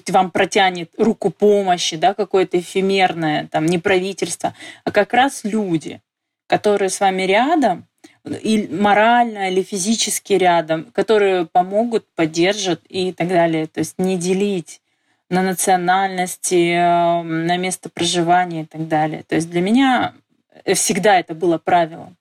вам 0.09 0.31
протянет 0.31 0.93
руку 0.97 1.31
помощи, 1.31 1.97
да, 1.97 2.15
какое-то 2.15 2.61
эфемерное, 2.61 3.49
там, 3.51 3.67
не 3.67 3.79
правительство, 3.79 4.55
а 4.85 4.93
как 4.93 5.13
раз 5.13 5.41
люди, 5.43 6.01
которые 6.47 6.91
с 6.91 7.01
вами 7.01 7.23
рядом, 7.23 7.87
и 8.25 8.69
морально 8.69 9.51
или 9.51 9.63
физически 9.63 10.35
рядом, 10.35 10.85
которые 10.93 11.47
помогут, 11.47 12.07
поддержат 12.15 12.83
и 12.89 13.13
так 13.13 13.29
далее. 13.29 13.67
То 13.67 13.81
есть 13.81 13.95
не 13.99 14.17
делить 14.17 14.81
на 15.31 15.43
национальности, 15.43 16.75
на 16.77 17.57
место 17.57 17.89
проживания 17.89 18.63
и 18.63 18.67
так 18.67 18.89
далее. 18.89 19.25
То 19.27 19.35
есть 19.35 19.51
для 19.51 19.61
меня 19.61 20.15
всегда 20.75 21.19
это 21.19 21.35
было 21.35 21.59
правилом 21.59 22.17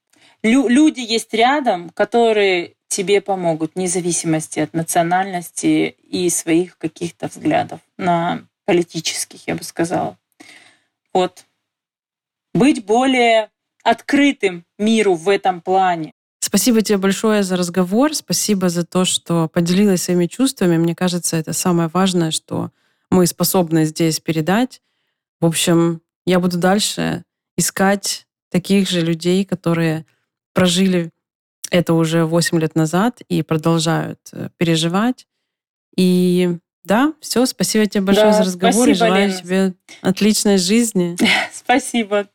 лю- 0.46 0.68
люди 0.68 1.02
есть 1.02 1.34
рядом, 1.34 1.90
которые 1.90 2.76
тебе 2.88 3.20
помогут, 3.20 3.76
вне 3.76 3.88
зависимости 3.88 4.60
от 4.60 4.74
национальности 4.74 5.96
и 6.04 6.30
своих 6.30 6.78
каких-то 6.78 7.28
взглядов 7.28 7.82
на 7.98 8.44
политических, 8.66 9.48
я 9.48 9.56
бы 9.56 9.64
сказала. 9.64 10.18
Вот. 11.14 11.46
Быть 12.54 12.86
более 12.86 13.50
открытым 13.84 14.66
миру 14.78 15.16
в 15.16 15.30
этом 15.30 15.62
плане. 15.62 16.12
Спасибо 16.40 16.82
тебе 16.82 16.98
большое 16.98 17.44
за 17.44 17.58
разговор. 17.58 18.14
Спасибо 18.14 18.70
за 18.70 18.86
то, 18.86 19.04
что 19.04 19.50
поделилась 19.50 20.04
своими 20.04 20.28
чувствами. 20.28 20.78
Мне 20.78 20.96
кажется, 20.96 21.36
это 21.36 21.54
самое 21.54 21.90
важное, 21.90 22.32
что 22.32 22.72
мы 23.16 23.26
способны 23.28 23.86
здесь 23.86 24.20
передать. 24.20 24.82
В 25.40 25.46
общем, 25.46 26.02
я 26.26 26.42
буду 26.42 26.58
дальше 26.58 27.24
искать 27.56 28.28
таких 28.52 28.90
же 28.90 29.00
людей, 29.00 29.46
которые 29.46 30.06
прожили 30.54 31.12
это 31.72 31.94
уже 31.94 32.26
8 32.26 32.60
лет 32.60 32.76
назад 32.76 33.22
и 33.30 33.42
продолжают 33.42 34.20
э, 34.34 34.50
переживать. 34.58 35.28
И 35.96 36.58
да, 36.84 37.14
все, 37.22 37.46
спасибо 37.46 37.86
тебе 37.86 38.02
большое 38.04 38.32
да, 38.32 38.34
за 38.34 38.44
разговор 38.44 38.74
спасибо, 38.74 38.92
и 38.92 38.94
желаю 38.94 39.28
Лена. 39.30 39.42
тебе 39.42 39.74
отличной 40.02 40.58
жизни. 40.58 41.16
Спасибо. 41.54 42.28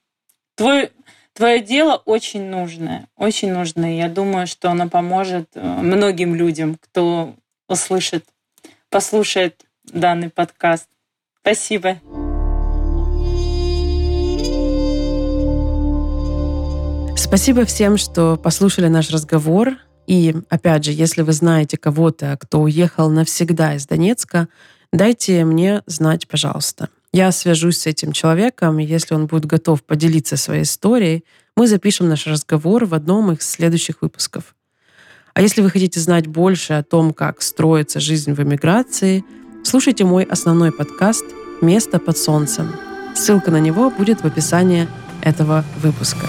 Твой, 0.57 0.91
твое 1.35 1.61
дело 1.61 1.97
очень 2.07 2.47
нужное, 2.47 3.07
очень 3.17 3.53
нужное. 3.53 3.97
Я 3.97 4.09
думаю, 4.09 4.47
что 4.47 4.71
оно 4.71 4.89
поможет 4.89 5.51
э, 5.55 5.61
многим 5.63 6.35
людям, 6.35 6.77
кто 6.81 7.35
услышит, 7.69 8.25
послушает 8.89 9.65
данный 9.93 10.31
подкаст. 10.31 10.87
Спасибо. 11.43 11.99
Спасибо 17.17 17.65
всем, 17.65 17.97
что 17.97 18.37
послушали 18.37 18.89
наш 18.89 19.11
разговор. 19.11 19.77
И, 20.07 20.35
опять 20.49 20.85
же, 20.85 20.93
если 20.93 21.23
вы 21.23 21.33
знаете 21.33 21.77
кого-то, 21.77 22.37
кто 22.41 22.63
уехал 22.63 23.09
навсегда 23.11 23.75
из 23.75 23.87
Донецка, 23.87 24.49
дайте 24.93 25.45
мне 25.45 25.83
знать, 25.87 26.27
пожалуйста. 26.27 26.89
Я 27.13 27.31
свяжусь 27.33 27.79
с 27.79 27.87
этим 27.87 28.13
человеком, 28.13 28.79
и 28.79 28.85
если 28.85 29.15
он 29.15 29.27
будет 29.27 29.47
готов 29.47 29.85
поделиться 29.85 30.37
своей 30.37 30.63
историей, 30.63 31.25
мы 31.57 31.67
запишем 31.67 32.09
наш 32.09 32.27
разговор 32.27 32.85
в 32.85 32.95
одном 32.95 33.33
из 33.33 33.43
следующих 33.43 34.03
выпусков. 34.03 34.55
А 35.35 35.43
если 35.43 35.63
вы 35.63 35.71
хотите 35.71 36.01
знать 36.01 36.27
больше 36.27 36.73
о 36.73 36.83
том, 36.83 37.13
как 37.13 37.43
строится 37.43 38.01
жизнь 38.01 38.33
в 38.33 38.43
эмиграции, 38.43 39.25
слушайте 39.63 40.05
мой 40.05 40.25
основной 40.25 40.73
подкаст 40.73 41.25
«Место 41.61 41.99
под 41.99 42.17
солнцем». 42.17 42.73
Ссылка 43.15 43.51
на 43.51 43.59
него 43.59 43.91
будет 43.91 44.23
в 44.23 44.27
описании 44.27 44.89
этого 45.23 45.65
выпуска. 45.83 46.27